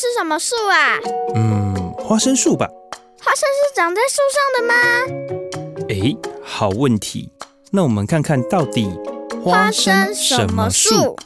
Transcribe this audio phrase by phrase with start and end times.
[0.00, 0.98] 是什么树啊？
[1.34, 2.66] 嗯，花生树吧。
[3.18, 5.84] 花生是长在树上的吗？
[5.90, 7.30] 诶，好问题。
[7.70, 8.88] 那我们看看到底
[9.44, 11.18] 花生什么树？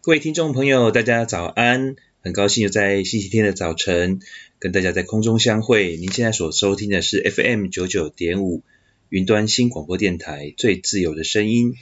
[0.00, 1.96] 各位听众朋友，大家早安！
[2.20, 4.20] 很高兴又在星期天的早晨
[4.60, 5.96] 跟大家在空中相会。
[5.96, 8.62] 您现在所收听的是 FM 九九点五
[9.08, 11.74] 云端新广播电台最自由的声音。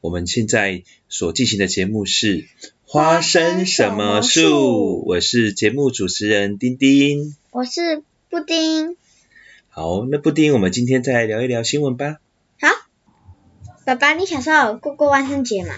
[0.00, 2.44] 我们现在所进行的节目是
[2.92, 5.02] 花生什么树？
[5.06, 8.98] 我是节目主持人丁丁，我是布丁。
[9.70, 12.18] 好，那布丁，我们今天再来聊一聊新闻吧。
[12.60, 12.68] 好，
[13.86, 15.70] 爸爸，你小时候有过过万圣节吗？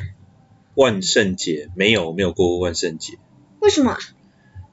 [0.74, 3.16] 万圣节没有，没有过过万圣节。
[3.60, 3.96] 为什么？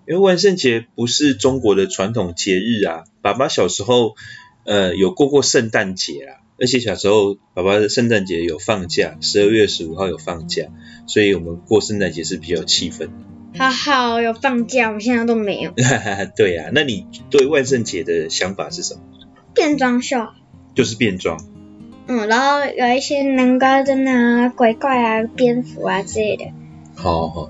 [0.08, 3.04] 因为万圣节不是中国的传统节日啊。
[3.22, 4.16] 爸爸小时候，
[4.64, 10.68] 呃，有过过圣诞节啊，而且小时候爸爸的圣诞节有放假，十二月十五号有放假，
[11.08, 13.12] 所以我们过圣诞节是比较有气氛的。
[13.58, 15.74] 好好，有放假，我现在都没有。
[16.38, 19.02] 对啊，那你对万圣节的想法是什么？
[19.56, 20.28] 变装秀。
[20.74, 21.38] 就是变装。
[22.08, 26.46] 嗯，然后有一些南瓜灯啊、鬼怪啊、蝙蝠啊之类的。
[26.96, 27.50] 好好，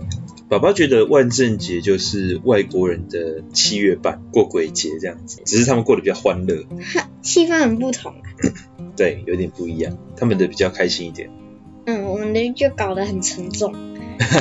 [0.49, 6.65] 爸爸觉得万圣节就是外国人的七月半过鬼节这样子，只是他们过得比较欢乐，
[7.21, 8.21] 气氛很不同啊。
[8.95, 11.29] 对，有点不一样，他们的比较开心一点。
[11.85, 13.73] 嗯，我们的就搞得很沉重，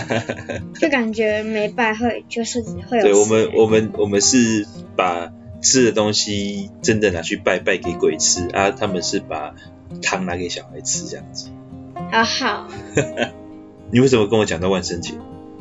[0.81, 3.03] 就感觉没拜会就是会有。
[3.05, 9.55] 对，我们我们我们是把吃的东西真的拿去拜拜给鬼吃啊，他们是把。
[10.01, 11.49] 糖拿给小孩吃，这样子。
[12.13, 12.69] 好好。
[13.91, 15.15] 你为什么跟我讲到万圣节？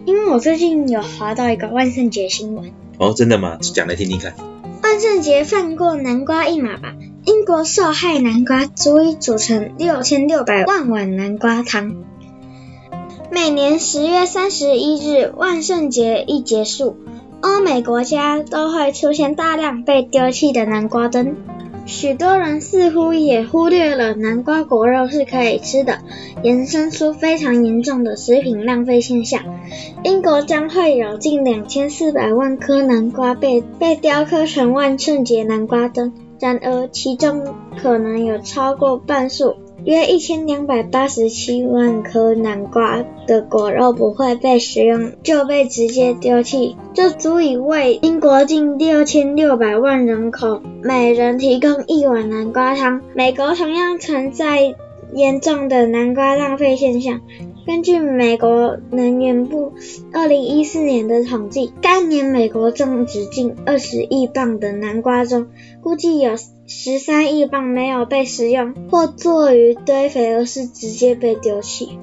[0.06, 2.72] 因为我最近有滑到一个万圣节新闻。
[3.00, 3.58] 哦，真的吗？
[3.60, 4.36] 讲来听听看。
[4.84, 6.96] 万圣节放过南瓜一马吧！
[7.26, 11.96] 英国受害南瓜足以组成六千六百万碗南瓜汤。
[13.30, 16.96] 每年十月三十一日，万圣节一结束，
[17.42, 21.36] 欧美国家都会出现大量被丢弃的南瓜灯。
[21.86, 26.00] 许多人似乎也忽略了南瓜果肉是可以吃的，
[26.44, 29.42] 衍生出非常严重的食品浪费现象。
[30.04, 37.44] 英国将会有近两千四百万颗南瓜被被雕刻成万圣节南瓜灯，然而其中
[37.78, 39.56] 可能有超过半数。
[39.86, 53.02] 约一千两百八十七万颗南瓜的果肉不会被食用，就被直接丢弃，这足以为英国近六千六百万人口每人提供一碗南瓜汤。
[53.14, 54.76] 美国同样存在
[55.14, 57.22] 严重的南瓜浪费现象。
[57.70, 59.74] 根据美国能源部
[60.12, 65.50] 二零一四年的统计，该年美国种植近二十亿磅的南瓜中，
[65.84, 66.36] 估计有
[66.66, 72.00] 十三亿磅没有被食用或作于堆肥，而是直接被丢弃。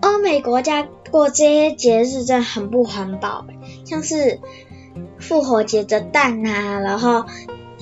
[0.00, 3.44] 欧美国家过这些节日真的很不环保，
[3.84, 4.40] 像是
[5.18, 7.26] 复活节的蛋啊，然后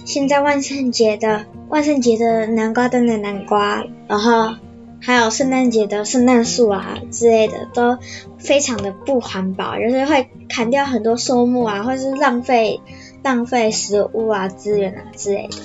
[0.04, 4.56] 现在万圣节的万圣节的南瓜灯的南瓜，然后。
[5.04, 7.98] 还有圣诞节的圣诞树啊之类的，都
[8.38, 12.80] 非常的不环保，就是会砍掉很多树木啊，或是浪费
[13.22, 15.56] 浪费食物啊、资源啊之类的。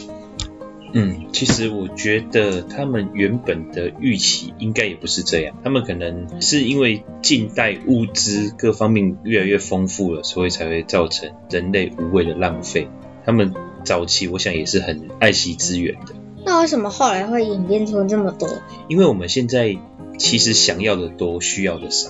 [0.92, 12.90] 嗯，其实我觉得他们原本的预期应该也不是这样，他们可能是因为近代物资各方面越来越丰富了，所以才会造成人类无谓的浪费。
[13.24, 13.54] 他们
[13.86, 16.16] 早期我想也是很爱惜资源的。
[16.46, 18.48] 那为什么后来会演变出这么多？
[18.88, 19.78] 因为我们现在
[20.18, 22.10] 其实想要的多，需要的少，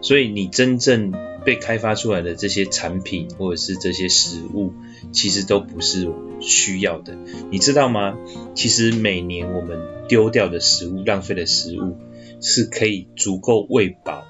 [0.00, 1.12] 所以你真正
[1.44, 4.72] 被开发出来的这些产品或者是这些食物，
[5.12, 7.16] 其实都不是我们需要的。
[7.50, 8.16] 你知道吗？
[8.54, 11.96] 其实每年我们丢掉的食物、浪费的食物，
[12.40, 14.24] 是可以足够喂饱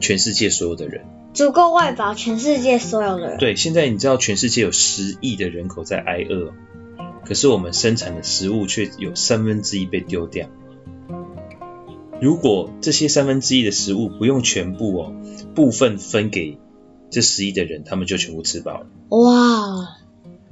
[0.00, 1.04] 全世界所有的人。
[1.34, 3.38] 足够喂饱全世界所有的人？
[3.38, 6.52] 对，现在你知道全世界有十亿的人口在挨饿。
[7.28, 10.48] 可是我们生产的食物却有三分之一被丢掉。
[12.22, 15.14] 如果这些三分之一的食物不用全部哦，
[15.54, 16.56] 部分分给
[17.10, 18.86] 这十亿的人，他们就全部吃饱了。
[19.10, 19.98] 哇！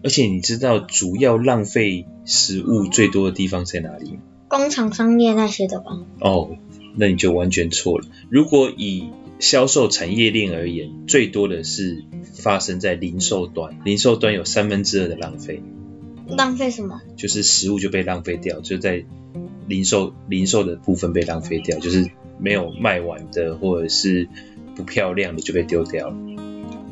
[0.05, 4.19] 而且你知道主要浪费食物最多的地方在哪里吗？
[4.47, 5.99] 工厂、商业那些的吧？
[6.21, 6.57] 哦，
[6.95, 8.07] 那你就完全错了。
[8.29, 9.09] 如果以
[9.39, 12.05] 销售产业链而言，最多的是
[12.35, 15.63] 发生在零售端，零售端有三分之二的浪费。
[16.29, 17.01] 浪费什么？
[17.17, 19.05] 就是食物就被浪费掉，就在
[19.67, 24.29] 零售零售的部分被浪费掉，就是没有卖完的或者是
[24.75, 26.17] 不漂亮的就被丢掉了。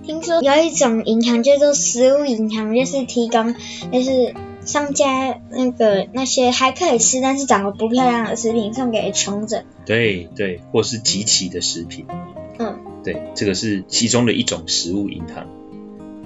[0.04, 3.54] 听说有一种银行叫做食物银行，就是提供
[3.90, 4.34] 就是
[4.66, 9.64] 商家那个那些还可以吃但是长得不漂亮的食品送给穷者。
[9.86, 12.04] 对对，或是集齐的食品。
[12.58, 15.46] 嗯，对，这个是其中的一种食物银行，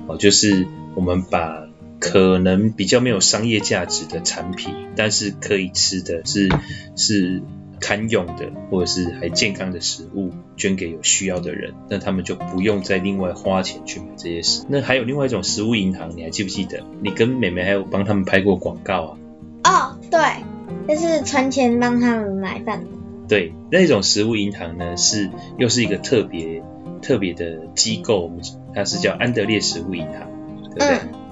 [0.09, 0.67] 哦，就是
[0.97, 1.68] 我们把
[1.99, 6.49] 可能比较没有商业价值的产品，但是可以吃的是
[6.97, 7.43] 是
[7.81, 14.65] 堪用的，或者是还健康的食物，捐给有需要的人，那他们就不用再另外花钱去买这些食。
[14.69, 16.85] 那还有另外一种食物银行，你还记不记得？
[17.03, 19.19] 你跟妹妹还有帮他们拍过广告啊？
[19.65, 20.21] 哦，对，
[20.89, 22.85] 就是存钱帮他们买饭。
[23.29, 26.63] 对，那种食物银行呢，是又是一个特别
[27.03, 28.33] 特别的机构，
[28.75, 30.31] 它是叫安德烈食物银行，
[30.71, 30.89] 对不对？
[30.97, 31.28] 嗯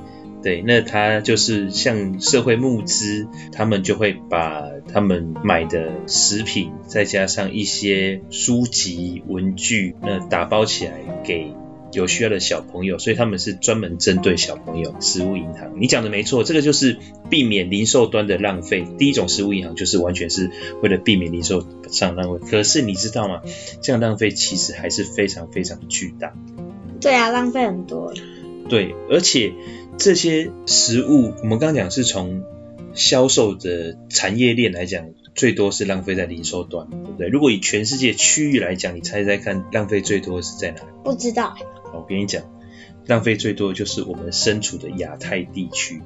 [0.46, 4.62] 对，那他就是向社会募资，他们就会把
[4.92, 11.52] 他们买的食品，再加上一些书籍、文具，那打包起来给
[11.92, 15.72] 有需要的小朋友，所以他们是专门针对小朋友食物银行。
[15.80, 16.96] 你讲的没错，这个就是
[17.28, 18.86] 避免零售端的浪费。
[18.98, 22.46] 第一种食物银行就是完全是为了避免零售上浪费。
[22.48, 23.42] 可是你知道吗？
[23.82, 26.34] 这样浪费其实还是非常非常巨大。
[27.00, 28.14] 对啊，浪费很多。
[28.68, 29.52] 对，而且。
[29.98, 32.42] 这些食物，我们刚刚讲是从
[32.92, 37.28] 销售的产业链来讲，最多是浪费在零售端，对不对？
[37.28, 40.88] 如果以全世界区域来讲，你猜猜看，浪费最多是在哪里？
[41.02, 41.54] 不知道。
[41.94, 42.42] 我跟你讲，
[43.06, 46.02] 浪费最多的就是我们身处的亚太地区。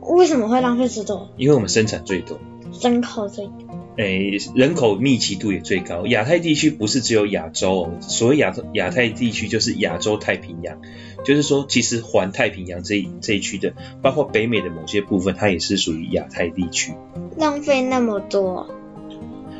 [0.00, 1.30] 为什么会浪费最多？
[1.36, 2.40] 因为我们生产最多，
[2.82, 3.87] 人口最多。
[3.98, 6.06] 诶，人口密集度也最高。
[6.06, 10.80] 亚太地区不是只有亚洲哦，所谓亚亚太地区就是亚洲太平洋，
[11.24, 16.94] 就是说其实环太平洋这一这一区的，包括北美的某些部分，它也是属于亚太地区。
[17.36, 18.70] 浪费那么多，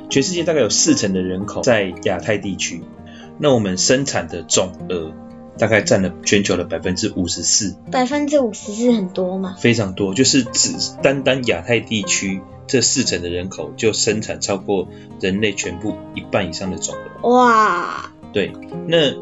[0.08, 2.80] 全世界大概有四成的人口在亚太地区，
[3.40, 5.12] 那我们生产的总额
[5.58, 7.74] 大概占了全球的百分之五十四。
[7.90, 9.56] 百分之五十四很多吗？
[9.58, 12.40] 非常多，就是只单单亚太地区。
[12.68, 14.88] 这四成的人口就生产超过
[15.20, 17.28] 人类全部一半以上的总额。
[17.28, 18.12] 哇！
[18.32, 18.52] 对，
[18.86, 19.14] 那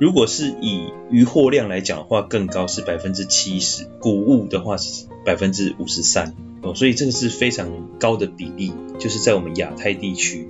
[0.00, 10.48] 如果是以渔获量来讲的话，更高是百分之七十，谷物的话是百分之五十三哦，所以这个是非常高的比例，就是在我们亚太地区。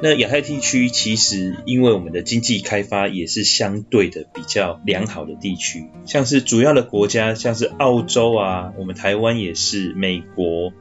[0.00, 10.72] 那亚太地区其实因为我们的经济开发也是相对的比较良好的地区，像是主要的国家，像是澳洲啊，我们台湾也是，美国。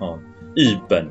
[0.00, 0.18] 哦，
[0.54, 1.08] 日本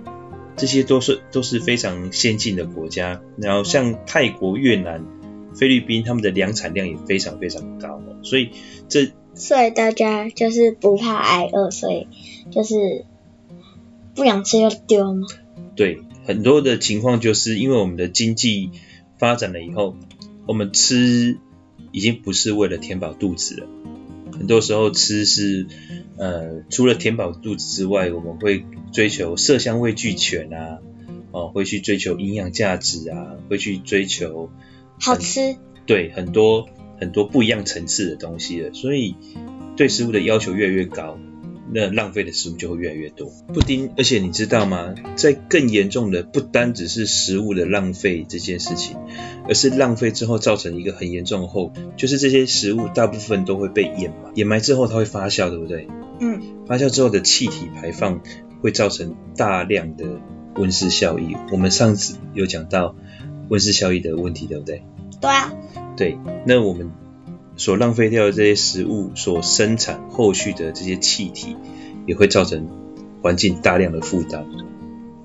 [0.56, 5.06] 这些都是都是非常先进的国家，然后像泰国、越南、
[5.54, 8.52] 菲律宾，他们的粮产量也非常非常高，所以
[8.88, 12.08] 这所以大家就是不怕挨饿，所以
[12.52, 13.06] 就是
[14.14, 15.28] 不想吃就丢吗？
[15.76, 18.72] 对，很多的情况就是因为我们的经济
[19.18, 19.98] 发展了以后，
[20.48, 21.38] 我们吃
[21.92, 23.68] 已经不是为了填饱肚子了，
[24.38, 25.68] 很多时候吃是。
[26.18, 30.80] 呃，除了填饱肚子之外，我们会追求色香味俱全啊，
[31.32, 34.50] 哦，会去追求营养价值啊，会去追求
[34.98, 36.70] 好吃，对，很多
[37.02, 39.18] 很多不一样层次的东西了，所以
[39.76, 41.20] 对食物的要求越来越高。
[41.74, 43.32] 那浪费的食物就会越来越多。
[43.54, 44.94] 布丁，而且你知道吗？
[45.16, 48.98] 在更严重的，不单只是食物的浪费这件事情，
[49.48, 55.88] 而是浪费之后造成一个很严重的后果，就是这些食物大部分都会被掩埋，掩埋之后它会发酵，对不对？
[56.20, 56.42] 嗯。
[56.68, 58.22] 发酵之后的气体排放
[58.62, 60.06] 会造成大量的
[60.56, 61.38] 温室效应。
[61.52, 62.96] 我们上次有讲到
[63.50, 64.84] 温室效应的问题，对不对？
[65.22, 65.54] 对啊。
[65.98, 66.92] 对，那我们。
[67.58, 71.56] 所浪费掉的这些食物所生产后续的这些气体，
[72.06, 72.68] 也会造成
[73.22, 74.46] 环境大量的负担。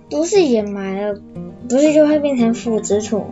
[0.08, 1.20] 不是掩埋了，
[1.68, 3.26] 不是就会变成腐殖土？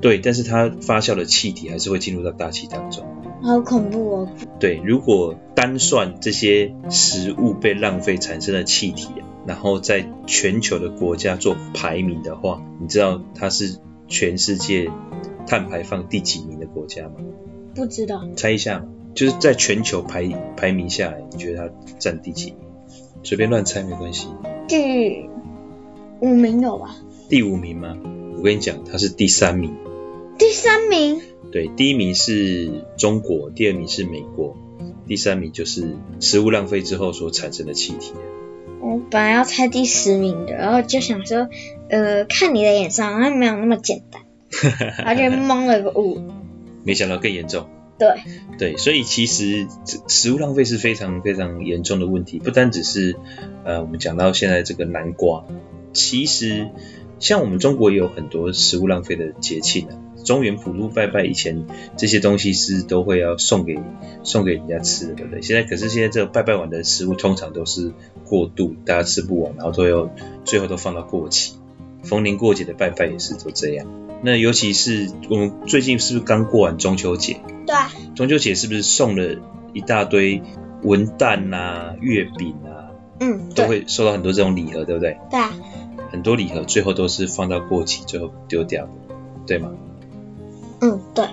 [0.00, 3.04] 对，但是它发酵的气体还是会进入到大气当中。
[3.42, 4.28] 好恐怖哦！
[4.60, 9.08] 对，如果单算这些食物被浪费产生的气体，
[9.46, 13.78] 然后在全球的国家做排名的话，你知道它是
[14.08, 14.90] 全世界
[15.46, 17.16] 碳排放第几名的国家吗？
[17.74, 22.58] 不知道，猜一下，就是在全球排排名下来，你觉得它占第几名？
[23.22, 24.28] 随便乱猜没关系。
[24.68, 25.28] 第
[26.20, 26.96] 五名有吧？
[27.28, 27.96] 第五名吗？
[28.36, 29.74] 我跟你讲，它是第三名。
[30.38, 31.20] 第三名？
[31.50, 34.56] 对，第一名是中国，第二名是美国，
[35.06, 38.12] 第三名就是食物浪费之后所产生的气体。
[38.80, 41.48] 我本来要猜第十名的，然后就想说，
[41.88, 44.22] 呃，看你的眼神好像没有那么简单，
[45.06, 46.20] 而且蒙了个雾。
[46.84, 48.22] 没想到更严重，对
[48.58, 49.66] 对，所以其实
[50.08, 53.16] 食物浪费是非常非常严重的问题，不单只是
[53.64, 55.44] 呃我们讲到现在这个南瓜，
[55.92, 56.68] 其实
[57.18, 63.78] 像我们中国也有很多食物浪费的节庆啊，中原普渡拜拜以前这些东西是都会要送给
[64.24, 65.42] 送给人家吃的，对不对？
[65.42, 67.92] 现在可是现在这个拜拜完的食物通常都是
[68.24, 70.10] 过度，大家吃不完，然后都要
[70.44, 71.54] 最后都放到过期，
[72.02, 73.86] 逢年过节的拜拜也是都这样。
[74.22, 77.40] 那尤其是我们最近是不是刚过完中秋节？
[77.66, 77.90] 对啊。
[78.14, 79.36] 中秋节是不是送了
[79.72, 80.42] 一大堆
[80.82, 82.94] 文旦啊、月饼啊？
[83.20, 85.18] 嗯，都会收到很多这种礼盒，对不对？
[85.30, 85.52] 对啊。
[86.10, 88.90] 很多礼盒最后都是放到过期，最后丢掉的，
[89.46, 89.72] 对吗？
[90.80, 91.26] 嗯，对。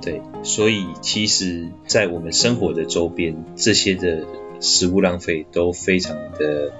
[0.00, 4.24] 对，所以其实，在我们生活的周边，这些的
[4.60, 6.72] 食物浪费都非常的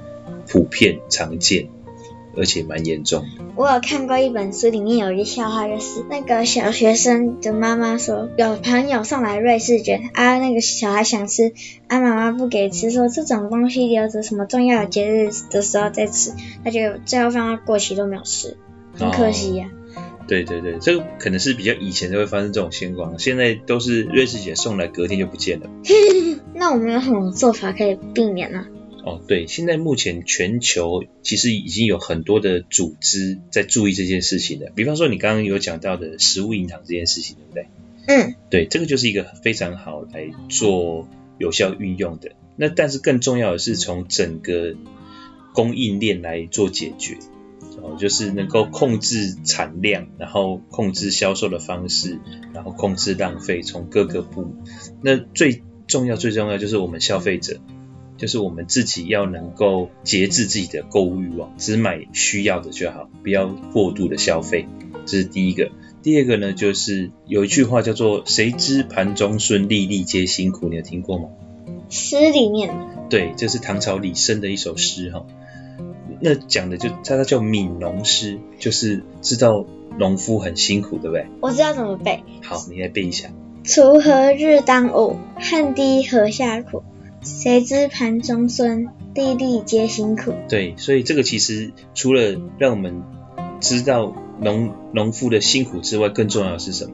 [0.46, 1.68] 普遍、常见。
[2.36, 3.44] 而且蛮严重的。
[3.56, 11.52] 我有看过一本书，里面有一个笑话，就是那个小学生的妈妈说，有朋友送来瑞士卷，啊，那个小孩想吃，
[11.88, 16.32] 啊，妈妈不给吃，说这种东西留着什么重要的节日的时候再吃，
[16.64, 18.56] 他就最后放到过期都没有吃，
[18.94, 20.02] 很可惜呀、啊哦。
[20.28, 25.70] 对对对，这个可能是比较以前就会发生这种情况，现在都是瑞士卷送来隔天就不见了。
[26.54, 28.66] 那我们有什么做法可以避免呢？
[29.08, 34.70] 哦，对，现在目前全球其实已经有很多的组织在注意这件事情了。
[34.74, 37.68] 比方说，你刚刚有讲到的食物银行这件事情，对不对？
[38.06, 42.32] 嗯，对，这个就是一个非常好来做有效运用的。
[42.56, 44.74] 那但是更重要的是从整个
[45.54, 47.16] 供应链来做解决，
[47.80, 52.18] 哦，就是能够控制产量，然后控制销售的方式，
[52.52, 54.54] 然后控制浪费，从各个部。
[55.00, 57.58] 那最重要、最重要就是我们消费者。
[58.18, 64.66] 就是我们自己要能够节制自己的购物欲望，只买需要的就好，不要过度的消费。
[65.06, 65.70] 这是第一个。
[66.02, 71.28] 第二个呢，就是有一句话叫做“谁知盘中飧，粒粒皆辛苦”，你有听过吗？
[71.88, 72.74] 诗里面。
[73.08, 75.24] 对，这是唐朝李绅的一首诗哈。
[76.20, 79.64] 那讲的就它它叫悯农诗，就是知道
[79.98, 81.26] 农夫很辛苦，对不对？
[81.40, 82.22] 我知道怎么背。
[82.42, 83.30] 好，你来背一下。
[83.64, 86.82] 锄禾日当午，汗滴禾下土。
[87.22, 90.32] 谁知盘中飧，粒粒皆辛苦。
[90.48, 93.02] 对，所以这个其实除了让我们
[93.60, 96.92] 知道农农夫的辛苦之外，更重要的是什么？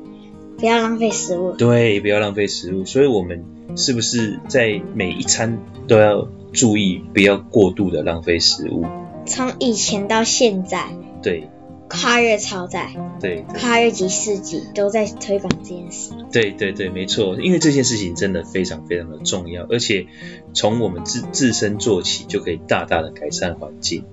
[0.59, 1.53] 不要浪费食物。
[1.53, 2.85] 对，不要浪费食物。
[2.85, 3.45] 所以我们
[3.77, 8.85] 是不是在每一餐都要注意，不要过度的浪费食物？
[9.27, 10.89] 从以前到现在。
[11.23, 11.49] 对。
[11.89, 16.13] 跨越超载，对，跨越几世纪都在推广这件事。
[16.33, 20.07] 对对对，没错，因为这件事情真的非常非常的重要，而且
[20.53, 24.05] 从我们自自身做起，就可以大大的改善环境。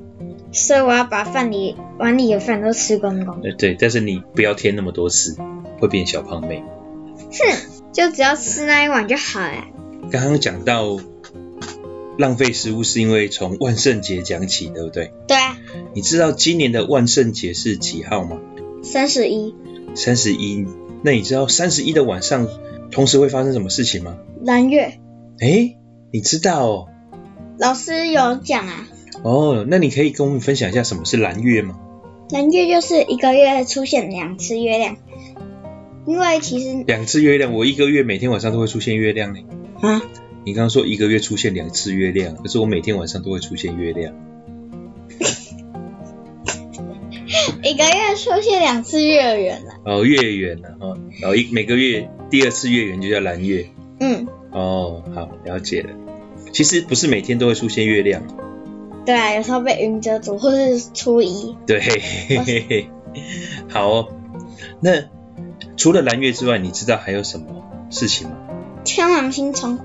[0.51, 3.41] 所以我要把饭里碗里的饭都吃光光。
[3.41, 5.37] 对对，但是你不要添那么多次，
[5.79, 6.63] 会变小胖妹。
[7.31, 7.57] 哼，
[7.93, 9.67] 就只要吃那一碗就好了。
[10.11, 10.99] 刚刚讲到。
[12.17, 15.11] 浪费食物是因为从万圣节讲起，对不对？
[15.27, 15.57] 对啊。
[15.93, 18.39] 你知道今年的万圣节是几号吗？
[18.83, 19.55] 三十一。
[19.95, 20.65] 三十一。
[21.03, 22.47] 那你知道三十一的晚上
[22.91, 24.17] 同时会发生什么事情吗？
[24.43, 24.99] 蓝月。
[25.39, 25.75] 哎，
[26.11, 26.87] 你知道哦？
[27.57, 28.87] 老师有讲啊。
[29.23, 31.79] 哦，那你可以跟我们分享一下什么是蓝月吗？
[32.29, 34.97] 蓝月就是一个月出现两次月亮，
[36.07, 39.41] 因为其实两次月亮，我一个月每天晚上都会出现月亮呢。
[39.81, 40.01] 啊？
[40.45, 44.15] 你刚刚说一个月出现两次月亮，可是我每天晚上都会出现月亮。
[47.63, 49.73] 一个月出现两次月圆了。
[49.85, 53.67] 哦，月圆了哈，然后一每个月第二次月圆就叫蓝月。
[53.99, 54.27] 嗯。
[54.51, 55.89] 哦，好，了解了。
[56.51, 58.23] 其实不是每天都会出现月亮。
[59.05, 61.55] 对啊，有时候被云遮住，或是初一。
[61.67, 62.01] 对，嘿
[62.37, 62.89] 嘿嘿。
[63.69, 64.07] 好哦。
[64.79, 65.03] 那
[65.77, 67.45] 除了蓝月之外，你知道还有什么
[67.89, 68.37] 事情吗？
[68.83, 69.79] 天王星冲。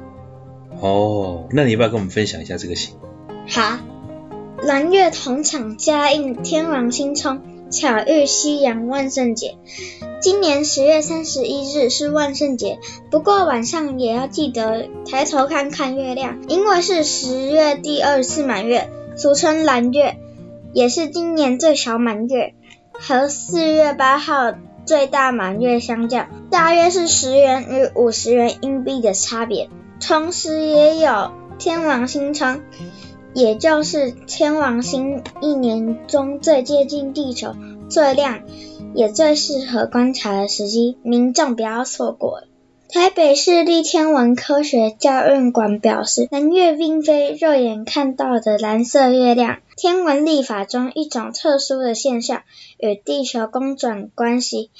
[0.81, 2.97] 哦，那你要不要跟我们分享一下这个星？
[3.49, 3.79] 好，
[4.63, 7.41] 蓝月同场加映天王星冲，
[7.71, 9.57] 巧遇夕阳万圣节。
[10.21, 12.79] 今年十月三十一日是万圣节，
[13.11, 20.17] 不过晚上也要记得抬头看看月亮，因为是十月第二次满月，俗称蓝月，
[20.73, 22.55] 也是今年最小满月，
[22.93, 24.55] 和四月八号
[24.85, 29.69] 最大满月相较，大约是十元与五十元硬币的差别。
[30.01, 32.61] 同时也有天王星冲，
[33.37, 37.55] 也就是天王星一年中最接近地球、
[37.91, 38.41] 最亮，
[38.95, 42.45] 也最适合观察的时机，民众不要错过。
[42.89, 52.41] 台北市立天文科学教育馆表示，蓝月并非肉眼看到的蓝色月亮，天文历法中一种特殊的现象，
[52.79, 54.71] 与地球公转关系，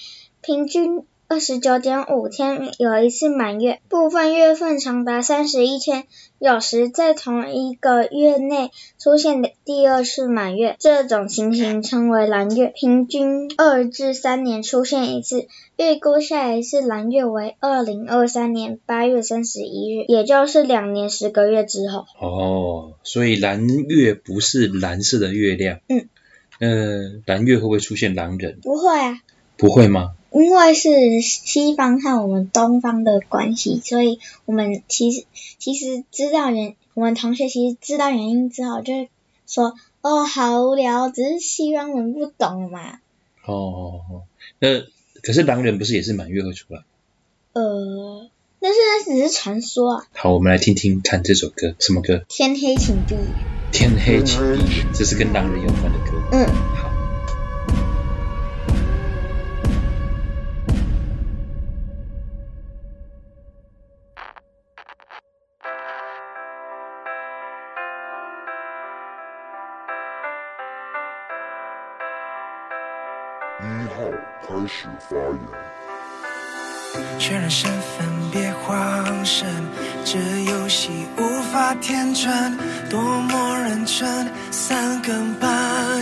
[0.41, 1.05] 平均。
[1.29, 6.05] 二十九点五天有一次满月部分月份长达三十一天
[6.39, 10.77] 有时在同一个月内出现的第二次满月。
[10.79, 22.05] 这种情形称为蓝月平均二至三年出现一次预估下一次蓝月为二零二三年八月三十一日也就是两年十个月之后。
[22.21, 25.81] 哦所以蓝月不是蓝色的月亮。
[25.89, 26.09] 嗯。
[26.61, 28.61] 嗯蓝月会不会出现狼人？
[28.63, 29.21] 不会啊。
[29.57, 30.16] 不会吗？
[30.43, 35.25] 因为是西方和我们东方的关系，所以我们其实
[35.59, 39.07] 其实知道原我们同学其实知道原因之后，就
[39.47, 43.01] 说哦，好无聊，只是西方人不懂嘛。
[43.45, 44.23] 哦哦哦，
[44.59, 44.81] 那
[45.23, 46.83] 可是狼人不是也是满月会出来？
[47.53, 48.29] 呃，
[48.61, 50.07] 但是那只是传说啊。
[50.13, 52.25] 好，我们来听听看这首歌，什么歌？
[52.29, 53.25] 天黑请闭眼。
[53.73, 56.13] 天黑请闭眼，这是跟狼人有关的歌。
[56.33, 56.76] 嗯。
[77.19, 79.47] 确认身份，别慌神。
[80.05, 82.57] 这游戏无法天真，
[82.89, 84.29] 多么认真。
[84.51, 85.49] 三更半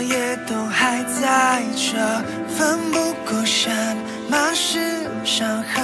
[0.07, 1.97] 夜都还在这，
[2.47, 3.73] 奋不顾身，
[4.29, 4.79] 满是
[5.23, 5.75] 伤痕。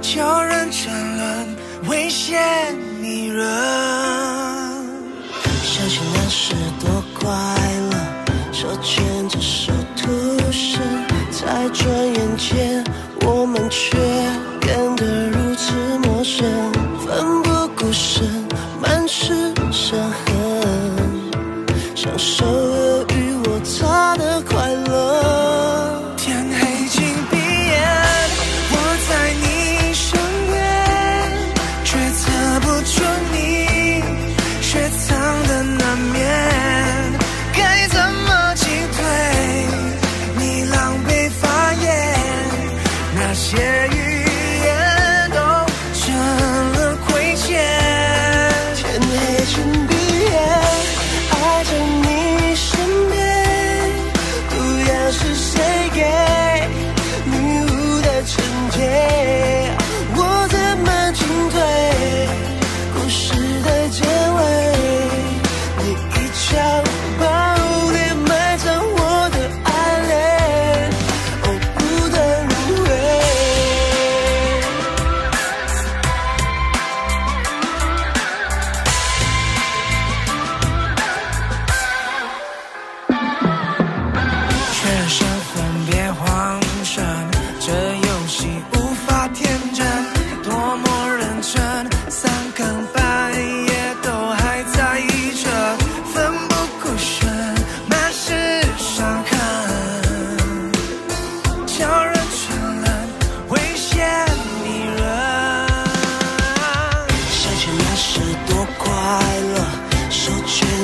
[0.00, 1.56] 叫人沉沦，
[1.88, 3.97] 危险，迷人。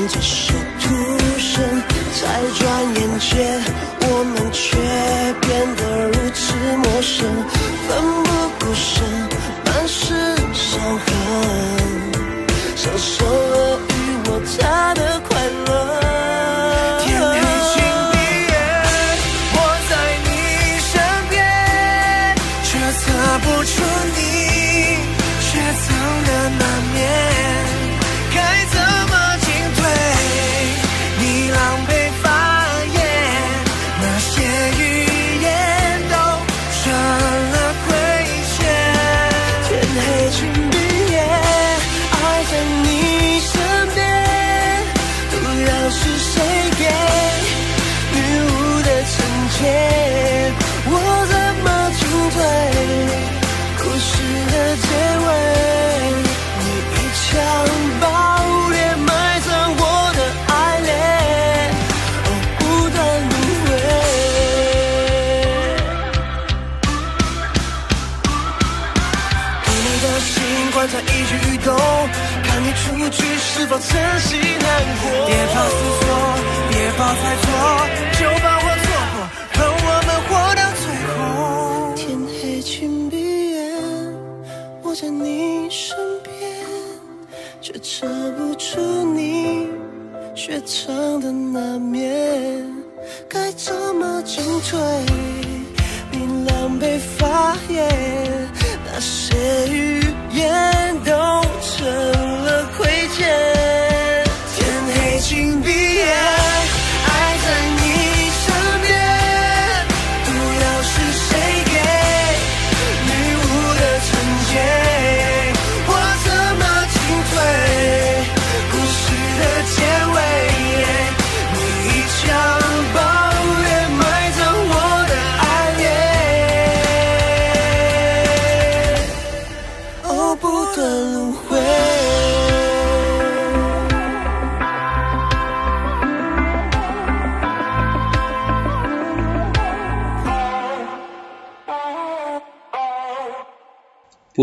[0.07, 0.44] 结束。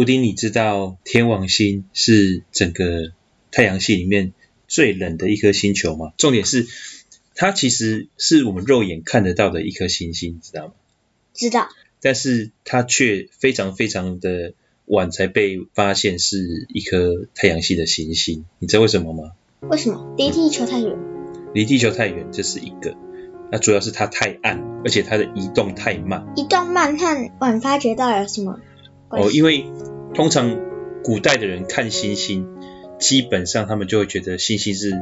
[0.02, 3.12] 布丁，你知道天王星是整个
[3.52, 4.34] 太阳系里面
[4.68, 6.14] 最冷的一颗星球吗？
[6.18, 6.66] 重点是，
[7.36, 10.74] 它其实是我们肉眼看得到的一颗星星，知道吗？
[11.36, 11.70] 知道。
[12.02, 19.34] 但是它却非常非常的晚才被发现是一颗太阳系的行星，你知道为什么吗？
[19.70, 20.16] 为什么？
[20.18, 20.98] 离地球太远。
[21.54, 22.98] 离地球太远，这是一个。
[23.52, 26.26] 那主要是它太暗，而且它的移动太慢。
[26.36, 28.60] 移动慢和晚发觉到有什么？
[29.14, 29.66] 哦，因为
[30.14, 30.58] 通常
[31.04, 32.48] 古代的人看星星，
[33.00, 34.94] 基本上他们就会觉得星星是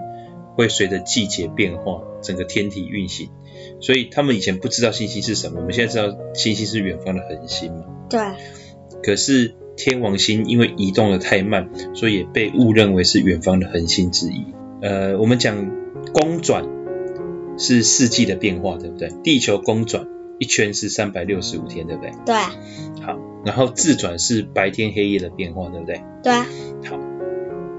[0.56, 3.30] 会随着季节变化，整个天体运行，
[3.82, 5.60] 所以他们以前不知道星星是什么。
[5.60, 7.86] 我们现在知道星星是远方的恒星嘛？
[8.10, 8.20] 对。
[9.02, 14.46] 可是天王星因为移动的太慢，所以也被误认为是远方的恒星之一。
[14.82, 15.72] 呃，我们讲
[16.14, 16.66] 公转
[17.58, 19.10] 是四季的变化，对不对？
[19.24, 20.06] 地球公转
[20.40, 22.12] 一圈是三百六十五天，对不对？
[22.26, 22.36] 对。
[23.06, 23.20] 好。
[23.46, 26.04] 然后自转是白天黑夜的变化，对不对？
[26.22, 26.46] 对啊。
[26.90, 27.00] 好，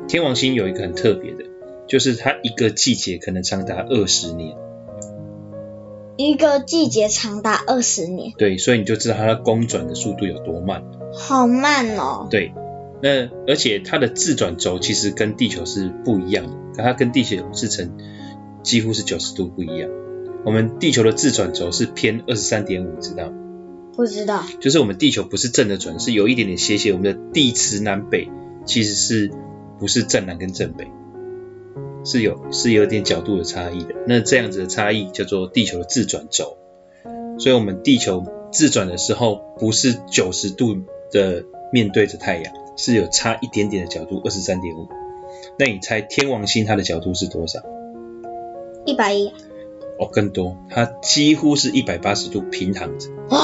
[0.09, 1.45] 天王星有一个很特别的，
[1.87, 4.57] 就是它一个季节可能长达二十年。
[6.17, 8.33] 一个季节长达二十年。
[8.39, 10.83] 对，所以你就知道它的公转的速度有多慢。
[11.13, 12.27] 好慢哦。
[12.31, 12.55] 对，
[13.03, 17.99] 那而且它的自转轴其实跟地球是不一样的，它跟地球是成
[18.63, 19.91] 几乎是九十度不一样。
[20.45, 23.37] 我们地球的自转轴是偏二十三点五，知道吗？
[23.95, 26.93] 不知道，就是我们地球不是正的转，是有一点点斜斜。
[26.93, 28.31] 我们的地磁南北
[28.65, 29.31] 其实是
[29.79, 30.87] 不是正南跟正北，
[32.05, 33.95] 是有是有点角度的差异的。
[34.07, 36.57] 那这样子的差异叫做地球的自转轴。
[37.39, 40.77] 所以，我们地球自转的时候不是九十度
[41.11, 44.89] 的面对着太阳，是有差一点点的角度，二十三点五。
[45.59, 47.61] 那你猜天王星它的角度是多少？
[48.87, 49.33] 一百一。
[50.01, 53.11] 哦，更多，它几乎是一百八十度平躺着。
[53.29, 53.39] 哇！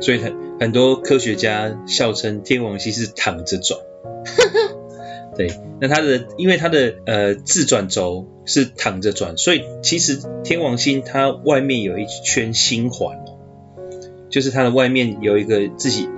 [0.00, 3.80] 所以很很多科学家笑称天王星是躺着转。
[5.36, 13.36] 对，那它的因为它的呃自转轴是躺着转，所以其实天王星它外面有一圈星环哦，
[14.30, 16.08] 就是它的外面有一个自己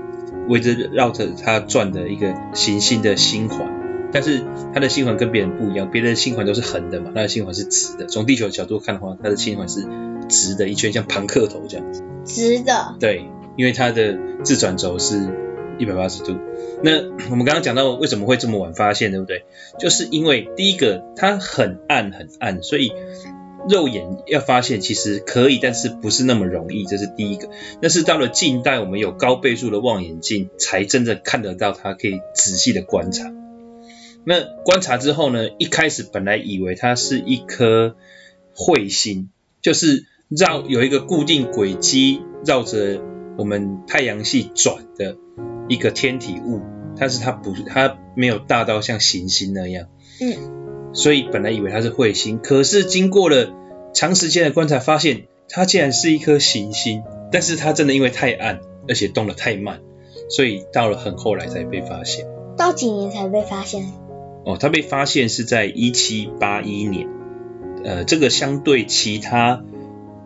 [0.48, 3.66] 围着绕着它转的一个行星的星环，
[4.12, 4.42] 但是
[4.74, 8.06] 它的星环跟别人不一样，别人的星环都是横的嘛，它的星环是直的。
[8.06, 9.86] 从地球的角度看的话，它的星环是
[10.28, 12.02] 直的一圈，像庞克头这样子。
[12.24, 12.96] 直的。
[13.00, 13.24] 对。
[13.56, 15.34] 因为它的自转轴是
[15.80, 16.38] 一百八十度，
[16.84, 16.92] 那
[17.28, 19.46] 我们刚刚讲到为什么会这么晚发现，对不对？
[19.80, 22.92] 就是因为第一个它很暗很暗，所以
[23.68, 27.48] 肉眼要发现其实可以，但是不是那么容易，这是第一个。
[27.82, 33.24] 但是到了近代，我们有高倍数的望远镜，才真正看得到它，可以仔细的观察。
[34.24, 37.96] 那观察之后呢，一开始本来以为它是一颗
[38.54, 39.30] 彗星，
[39.62, 43.02] 就是绕有一个固定轨迹绕着。
[43.38, 45.16] 我们太阳系转的
[45.68, 46.60] 一个天体物，
[46.98, 49.86] 但是它不，它没有大到像行星那样，
[50.20, 53.54] 嗯，所以本来以为它是彗星，可是经过了
[53.94, 59.82] 长时间的观察，发现它竟然是一颗行星，但是它真的因为太暗，而且动得太慢，
[60.28, 62.26] 所以到了很后来才被发现。
[62.56, 63.86] 到几年才被发现？
[64.48, 67.06] 哦，它被发现是在一七八一年，
[67.84, 69.62] 呃，这个相对其他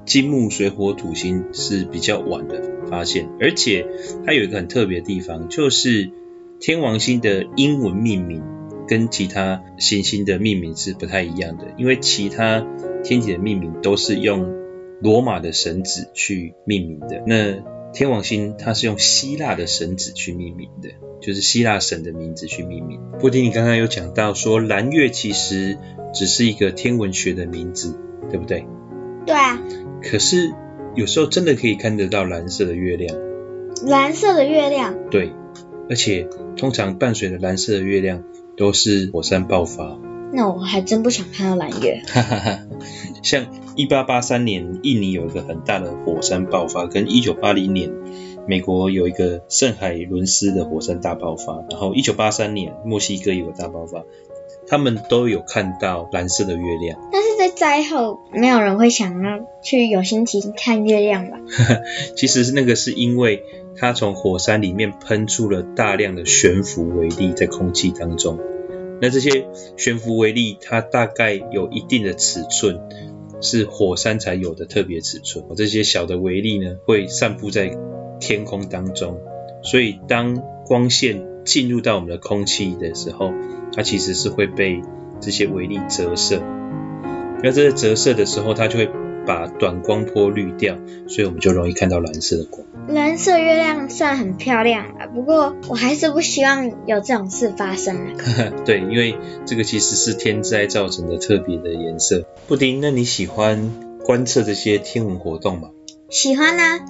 [0.04, 2.62] 金木水火土星是比较晚的。
[2.88, 3.86] 发现，而且
[4.26, 6.10] 它有一个很特别的地方，就是
[6.60, 8.42] 天王星的英文命名
[8.86, 12.66] 跟其他行星的命名是不太一样的，因为其他
[13.02, 14.52] 天体的命名都是用
[15.00, 23.00] 罗马的神祇去命名的，那天王星它是用希腊的神祇去命名的，就是希腊神的名字去命名。
[23.20, 25.78] 布丁，你刚刚有讲到说蓝月其实
[26.12, 27.98] 只是一个天文学的名字，
[28.30, 28.66] 对不对？
[29.26, 29.60] 对啊。
[30.02, 30.52] 可是。
[30.94, 33.16] 有时候真的可以看得到蓝色的月亮，
[33.86, 35.32] 蓝色的月亮，对，
[35.88, 38.22] 而且通常伴随着蓝色的月亮
[38.58, 39.98] 都是火山爆发。
[40.32, 42.02] 那我还真不想看到蓝月。
[42.06, 42.58] 哈哈哈，
[43.22, 47.92] 像一八八三年印尼有一个很大的火山爆发，跟一九八零年
[48.46, 54.04] 美国有一个圣海伦斯的火山大爆发，然后一九八三年墨西哥有个大爆发。
[54.64, 61.40] 他们都有看到蓝色的月亮，但是在灾后，没有人会想要去有心情看月亮吧？
[62.16, 63.42] 其实那个是因为
[63.76, 68.38] 它从火山里面喷出了大量的悬浮微粒在空气当中，
[69.02, 72.80] 那这些悬浮微粒它大概有一定的尺寸，
[73.40, 75.44] 是火山才有的特别尺寸。
[75.56, 77.76] 这些小的微粒呢，会散布在
[78.20, 79.20] 天空当中，
[79.64, 83.32] 所以当光线进入到我们的空气的时候，
[83.74, 84.80] 它其实是会被
[85.20, 86.40] 这些微粒折射。
[87.42, 88.88] 那这个折射的时候，它就会
[89.26, 92.66] 把短光波滤掉，所以我们就容易看到蓝色的光。
[92.88, 98.14] 蓝色月亮算很漂亮了，不过我还是不希望有这种事发生啊。
[98.66, 102.24] 对，因为这个其实是天灾造成的特别的颜色。
[102.48, 103.72] 布丁，那你喜欢
[104.04, 105.70] 观测这些天文活动吗？
[106.10, 106.80] 喜欢啊。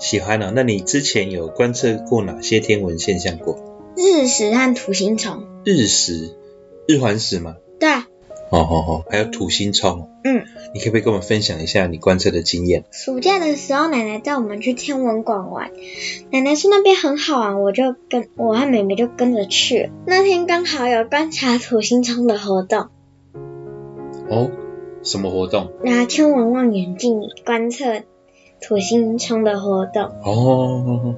[0.00, 0.52] 喜欢啊。
[0.54, 3.56] 那你之前有观测过哪些天文现象过？
[3.96, 5.44] 日食和土星虫。
[5.64, 6.36] 日食，
[6.86, 7.56] 日环食吗？
[7.78, 8.06] 对啊。
[8.50, 10.08] 哦哦哦，还有土星冲。
[10.24, 10.44] 嗯。
[10.74, 12.84] 你可不可以跟我们分享一下你观测的经验？
[12.90, 15.70] 暑假的时候，奶奶带我们去天文馆玩。
[16.30, 19.90] 奶奶说那边很好玩，我就跟我和妹妹就跟着去。
[20.06, 22.88] 那天刚好有观察土星冲的活动。
[24.28, 24.50] 哦，
[25.02, 25.72] 什么活动？
[25.82, 28.02] 拿天文望远镜观测
[28.60, 30.04] 土星冲的活动。
[30.24, 31.14] 哦，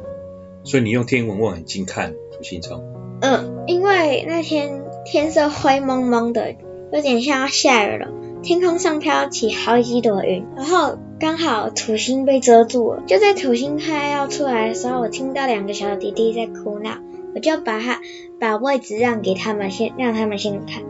[0.63, 2.83] 所以你用天文望远镜看土星冲？
[3.23, 6.55] 嗯，因为那天天色灰蒙蒙的，
[6.93, 8.09] 有点像要下雨了。
[8.43, 13.03] 天空上飘起好几朵云，然后刚好土星被遮住了。
[13.07, 16.99] 就在土星快要出来的时候，我听到两个小弟弟在哭闹，
[17.35, 18.01] 我就把他
[18.39, 20.85] 把位置让给他们先，让他们先看。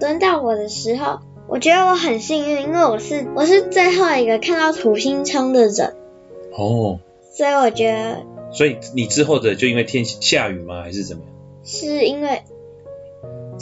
[0.00, 5.96] 轮到我的时候，我觉得我很幸运，因为我是我是最后一个看到土星冲的人。
[6.56, 7.00] 哦。
[7.32, 8.22] 所以我觉得。
[8.52, 10.82] 所以你之后的就因为天下雨吗？
[10.82, 11.32] 还是怎么样？
[11.64, 12.42] 是因为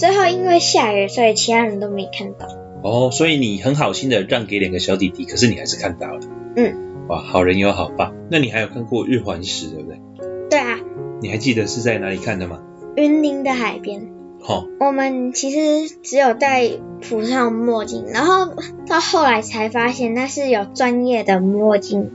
[0.00, 2.48] 最后因为下雨，所以其他人都没看到。
[2.82, 6.20] 哦，所以你很好心的让给两个小弟弟，可是你还是看到了。
[6.56, 7.06] 嗯。
[7.08, 8.10] 哇，好人有好报。
[8.30, 10.00] 那你还有看过日环食，对不对？
[10.48, 10.78] 对啊。
[11.20, 12.62] 你还记得是在哪里看的吗？
[12.96, 14.08] 云林的海边。
[14.40, 14.66] 好、哦。
[14.80, 16.70] 我们其实只有戴
[17.06, 18.54] 普通墨镜，然后
[18.86, 22.10] 到后来才发现那是有专业的墨镜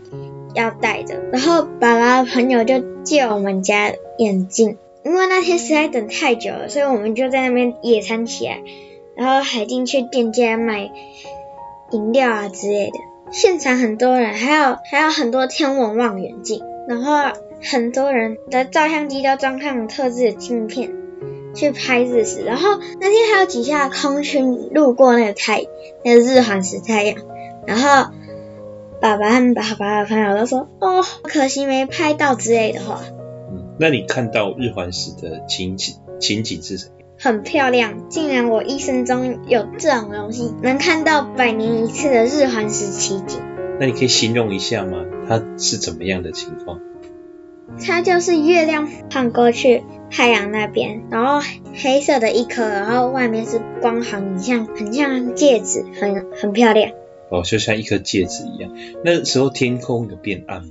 [0.56, 1.22] 要戴的。
[1.32, 8.60] 然后爸爸的朋友就借我们家眼镜，因为那天实在等太久了，所以我们就在那边野餐起来。
[9.16, 10.92] 然后还进去店家买
[11.92, 12.98] 饮料啊之类的，
[13.32, 17.32] 现场很多人，还有还有很多天文望远镜，然后
[17.64, 20.92] 很多人的照相机都装上特制的镜片
[21.54, 25.66] 去拍日食，然后那天还有几下空军路过那个太
[26.04, 27.16] 那个日环食太阳，
[27.66, 28.12] 然后
[29.00, 33.00] 爸爸和爸爸的朋友都说哦，可惜没拍到之类的话。
[33.76, 36.92] 嗯，那你看到日环食的情景情景是什么？
[37.18, 43.40] 很漂亮，竟然我一生中有这种荣幸，能看到百年一次的日环食奇景。
[43.80, 45.06] 那你可以形容一下吗？
[45.28, 46.80] 它是怎么样的情况？
[47.86, 56.92] 它就是月亮看过去太阳那边，然后黑色的一颗，然后外面是光环，很像很像戒指，很很漂亮。
[57.32, 58.72] 哦，就像一颗戒指一样。
[59.04, 60.70] 那时候天空有变暗吗？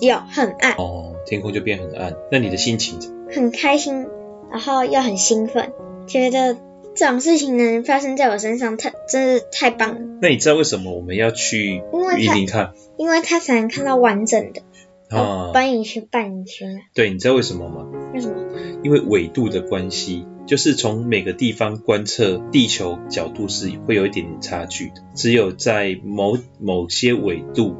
[0.00, 0.74] 有，很暗。
[0.74, 2.14] 哦，天空就变很暗。
[2.30, 3.16] 那你的心情怎么？
[3.32, 4.06] 很开心。
[4.50, 5.72] 然后又很兴奋，
[6.06, 6.56] 觉得
[6.94, 10.00] 这种事情能发生在我身上，太真是太棒了。
[10.22, 11.82] 那你知道为什么我们要去
[12.16, 12.72] 云林看？
[12.96, 14.62] 因为他才能看到完整的。
[15.10, 16.80] 啊，搬一圈，半一圈。
[16.94, 17.86] 对，你知道为什么吗？
[18.14, 18.36] 为什么？
[18.82, 27.76] 因为纬度的关系，就是从每个地方观测地球角度是会有一点点差距的，只有在某某些纬度。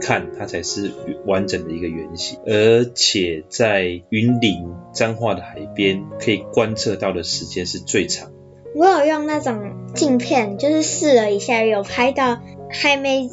[0.00, 0.92] 看它才是
[1.26, 8.30] 完整的一个圆形，而且在云林彰化的海边可以观测到的时间是最长。
[8.74, 13.30] 我有用那种镜片，就是试了一下，有拍到还没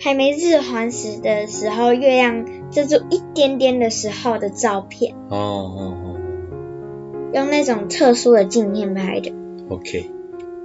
[0.00, 5.14] 还没日环食的时候，月亮遮住一点点的时候的照片。
[5.30, 6.20] 哦哦哦。
[7.32, 9.32] 用那种特殊的镜片拍的。
[9.68, 10.10] OK，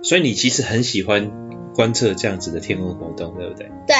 [0.03, 1.31] 所以你其实很喜欢
[1.73, 3.71] 观测这样子的天文活动，对不对？
[3.88, 3.95] 对。